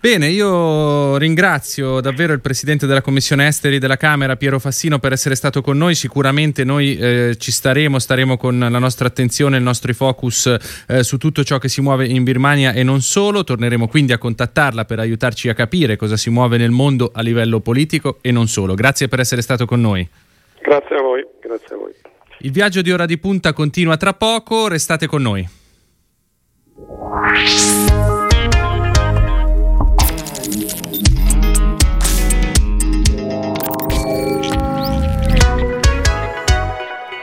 Bene, 0.06 0.28
io 0.28 1.16
ringrazio 1.16 2.00
davvero 2.00 2.32
il 2.32 2.40
Presidente 2.40 2.86
della 2.86 3.00
Commissione 3.00 3.48
Esteri 3.48 3.80
della 3.80 3.96
Camera, 3.96 4.36
Piero 4.36 4.60
Fassino, 4.60 5.00
per 5.00 5.10
essere 5.10 5.34
stato 5.34 5.62
con 5.62 5.76
noi. 5.76 5.96
Sicuramente 5.96 6.62
noi 6.62 6.96
eh, 6.96 7.34
ci 7.36 7.50
staremo, 7.50 7.98
staremo 7.98 8.36
con 8.36 8.56
la 8.56 8.78
nostra 8.78 9.08
attenzione, 9.08 9.56
il 9.56 9.64
nostro 9.64 9.92
focus 9.94 10.84
eh, 10.86 11.02
su 11.02 11.16
tutto 11.16 11.42
ciò 11.42 11.58
che 11.58 11.68
si 11.68 11.80
muove 11.80 12.06
in 12.06 12.22
Birmania 12.22 12.72
e 12.72 12.84
non 12.84 13.00
solo. 13.00 13.42
Torneremo 13.42 13.88
quindi 13.88 14.12
a 14.12 14.18
contattarla 14.18 14.84
per 14.84 15.00
aiutarci 15.00 15.48
a 15.48 15.54
capire 15.54 15.96
cosa 15.96 16.16
si 16.16 16.30
muove 16.30 16.56
nel 16.56 16.70
mondo 16.70 17.10
a 17.12 17.20
livello 17.20 17.58
politico 17.58 18.18
e 18.20 18.30
non 18.30 18.46
solo. 18.46 18.74
Grazie 18.74 19.08
per 19.08 19.18
essere 19.18 19.42
stato 19.42 19.66
con 19.66 19.80
noi. 19.80 20.08
Grazie 20.62 20.96
a 20.98 21.02
voi, 21.02 21.26
grazie 21.40 21.74
a 21.74 21.78
voi. 21.78 21.92
Il 22.42 22.52
viaggio 22.52 22.80
di 22.80 22.92
ora 22.92 23.06
di 23.06 23.18
punta 23.18 23.52
continua 23.52 23.96
tra 23.96 24.12
poco, 24.12 24.68
restate 24.68 25.08
con 25.08 25.22
noi. 25.22 25.48